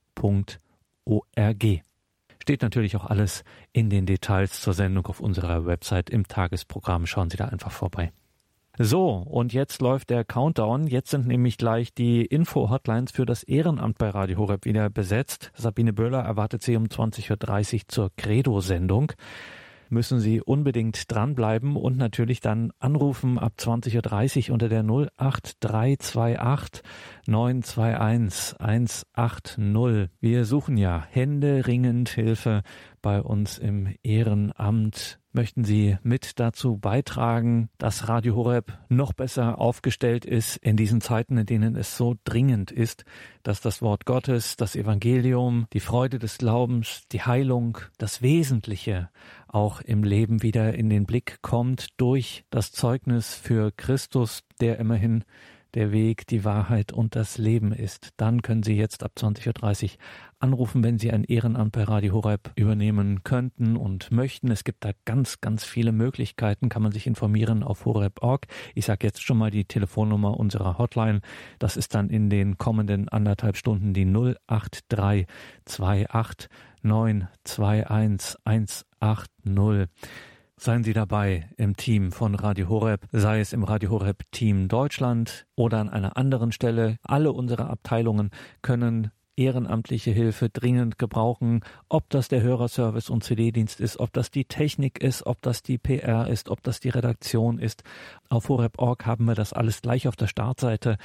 [2.45, 3.43] Steht natürlich auch alles
[3.73, 7.07] in den Details zur Sendung auf unserer Website im Tagesprogramm.
[7.07, 8.13] Schauen Sie da einfach vorbei.
[8.77, 10.87] So, und jetzt läuft der Countdown.
[10.87, 15.53] Jetzt sind nämlich gleich die Info-Hotlines für das Ehrenamt bei Radio Horeb wieder besetzt.
[15.55, 19.13] Sabine Böhler erwartet Sie um 20.30 Uhr zur Credo-Sendung
[19.95, 26.83] müssen Sie unbedingt dranbleiben und natürlich dann anrufen ab 20.30 Uhr unter der 08328
[27.27, 30.11] 921 180.
[30.21, 32.63] Wir suchen ja händeringend Hilfe
[33.03, 35.19] bei uns im Ehrenamt.
[35.33, 41.37] Möchten Sie mit dazu beitragen, dass Radio Horeb noch besser aufgestellt ist in diesen Zeiten,
[41.37, 43.05] in denen es so dringend ist,
[43.43, 49.11] dass das Wort Gottes, das Evangelium, die Freude des Glaubens, die Heilung, das Wesentliche
[49.49, 55.25] auch im Leben wieder in den Blick kommt durch das Zeugnis für Christus, der immerhin
[55.75, 58.11] der Weg, die Wahrheit und das Leben ist.
[58.17, 59.91] Dann können Sie jetzt ab 20.30 Uhr
[60.39, 64.51] anrufen, wenn Sie ein Ehrenamt bei Radio Horeb übernehmen könnten und möchten.
[64.51, 68.47] Es gibt da ganz, ganz viele Möglichkeiten, kann man sich informieren auf horeb.org.
[68.75, 71.21] Ich sage jetzt schon mal die Telefonnummer unserer Hotline.
[71.59, 76.49] Das ist dann in den kommenden anderthalb Stunden die 08328
[76.83, 78.85] 921 180.
[80.57, 85.47] Seien Sie dabei im Team von Radio Horeb, sei es im Radio Horeb Team Deutschland
[85.57, 86.97] oder an einer anderen Stelle.
[87.03, 88.31] Alle unsere Abteilungen
[88.63, 94.45] können ehrenamtliche Hilfe dringend gebrauchen, ob das der Hörerservice und CD-Dienst ist, ob das die
[94.45, 97.83] Technik ist, ob das die PR ist, ob das die Redaktion ist.
[98.29, 100.99] Auf horeb.org haben wir das alles gleich auf der Startseite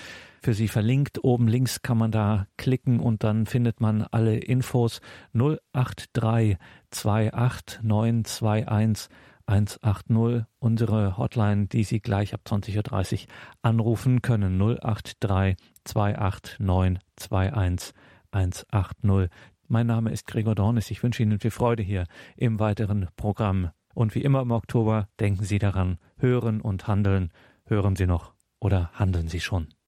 [0.44, 1.24] für Sie verlinkt.
[1.24, 5.02] Oben links kann man da klicken und dann findet man alle Infos
[5.34, 6.60] 083
[6.92, 9.10] 28921
[9.50, 13.28] 180, unsere Hotline, die Sie gleich ab 20.30 Uhr
[13.64, 14.60] anrufen können.
[14.60, 17.96] 083 289 21
[18.32, 19.30] 180.
[19.68, 20.92] Mein Name ist Gregor Dornis.
[20.92, 22.06] Ich wünsche Ihnen viel Freude hier
[22.38, 23.72] im weiteren Programm.
[23.96, 27.32] Und wie immer im Oktober, denken Sie daran, hören und handeln.
[27.66, 29.70] Hören Sie noch oder handeln Sie schon?